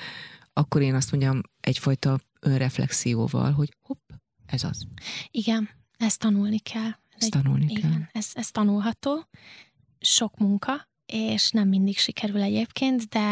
akkor 0.62 0.82
én 0.82 0.94
azt 0.94 1.10
mondjam 1.10 1.40
egyfajta 1.60 2.20
önreflexióval, 2.40 3.52
hogy 3.52 3.76
hopp, 3.80 4.10
ez 4.46 4.64
az. 4.64 4.86
Igen, 5.30 5.68
ezt 5.98 6.18
tanulni 6.18 6.58
kell. 6.58 6.90
Ezt 7.18 7.30
tanulni 7.30 7.66
igen, 7.68 7.90
kell. 7.90 8.00
Ez, 8.12 8.30
ez 8.34 8.50
tanulható, 8.50 9.28
sok 10.00 10.38
munka, 10.38 10.88
és 11.12 11.50
nem 11.50 11.68
mindig 11.68 11.98
sikerül 11.98 12.42
egyébként, 12.42 13.08
de, 13.08 13.26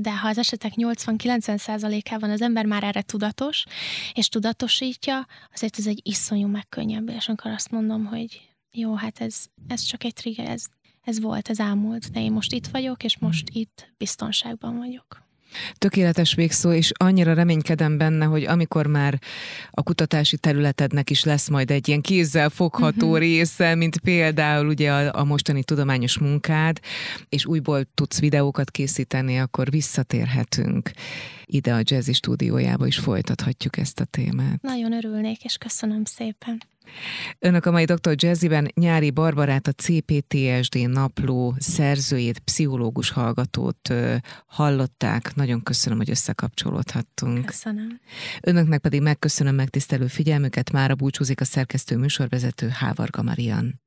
de 0.00 0.16
ha 0.16 0.28
az 0.28 0.38
esetek 0.38 0.72
80-90%-ában 0.76 2.30
az 2.30 2.42
ember 2.42 2.64
már 2.64 2.82
erre 2.82 3.02
tudatos, 3.02 3.64
és 4.12 4.28
tudatosítja, 4.28 5.26
azért 5.52 5.78
ez 5.78 5.86
egy 5.86 6.00
iszonyú 6.02 6.46
megkönnyebbés, 6.46 7.28
amikor 7.28 7.50
azt 7.50 7.70
mondom, 7.70 8.04
hogy 8.04 8.40
jó, 8.72 8.94
hát 8.94 9.20
ez, 9.20 9.44
ez 9.68 9.82
csak 9.82 10.04
egy 10.04 10.12
trigger, 10.12 10.48
ez, 10.48 10.64
ez 11.00 11.20
volt, 11.20 11.48
ez 11.48 11.60
ámult, 11.60 12.10
de 12.10 12.20
én 12.20 12.32
most 12.32 12.52
itt 12.52 12.66
vagyok, 12.66 13.04
és 13.04 13.18
most 13.18 13.48
itt 13.52 13.92
biztonságban 13.96 14.78
vagyok. 14.78 15.23
Tökéletes 15.78 16.34
végszó, 16.34 16.72
és 16.72 16.92
annyira 16.94 17.34
reménykedem 17.34 17.98
benne, 17.98 18.24
hogy 18.24 18.44
amikor 18.44 18.86
már 18.86 19.18
a 19.70 19.82
kutatási 19.82 20.36
területednek 20.36 21.10
is 21.10 21.24
lesz 21.24 21.48
majd 21.48 21.70
egy 21.70 21.88
ilyen 21.88 22.00
kézzel 22.00 22.48
fogható 22.48 23.06
uh-huh. 23.06 23.18
része, 23.18 23.74
mint 23.74 23.98
például 23.98 24.66
ugye 24.66 24.92
a, 24.92 25.20
a 25.20 25.24
mostani 25.24 25.64
tudományos 25.64 26.18
munkád, 26.18 26.80
és 27.28 27.46
újból 27.46 27.84
tudsz 27.94 28.20
videókat 28.20 28.70
készíteni, 28.70 29.38
akkor 29.38 29.70
visszatérhetünk 29.70 30.90
ide 31.46 31.72
a 31.74 31.80
Jazzy 31.82 32.12
stúdiójába, 32.12 32.86
és 32.86 32.98
folytathatjuk 32.98 33.76
ezt 33.76 34.00
a 34.00 34.04
témát. 34.04 34.62
Nagyon 34.62 34.92
örülnék, 34.92 35.44
és 35.44 35.56
köszönöm 35.56 36.04
szépen. 36.04 36.62
Önök 37.38 37.66
a 37.66 37.70
mai 37.70 37.84
Dr. 37.84 38.14
Jazzyben 38.14 38.70
Nyári 38.74 39.10
Barbarát, 39.10 39.66
a 39.66 39.72
CPTSD 39.72 40.88
napló 40.88 41.54
szerzőjét, 41.58 42.38
pszichológus 42.38 43.10
hallgatót 43.10 43.94
hallották. 44.46 45.34
Nagyon 45.34 45.62
köszönöm, 45.62 45.98
hogy 45.98 46.10
összekapcsolódhattunk. 46.10 47.44
Köszönöm. 47.44 48.00
Önöknek 48.42 48.80
pedig 48.80 49.02
megköszönöm 49.02 49.54
megtisztelő 49.54 50.06
figyelmüket. 50.06 50.72
Mára 50.72 50.94
búcsúzik 50.94 51.40
a 51.40 51.44
szerkesztő 51.44 51.96
műsorvezető 51.96 52.68
Hávarga 52.68 53.22
Marian. 53.22 53.80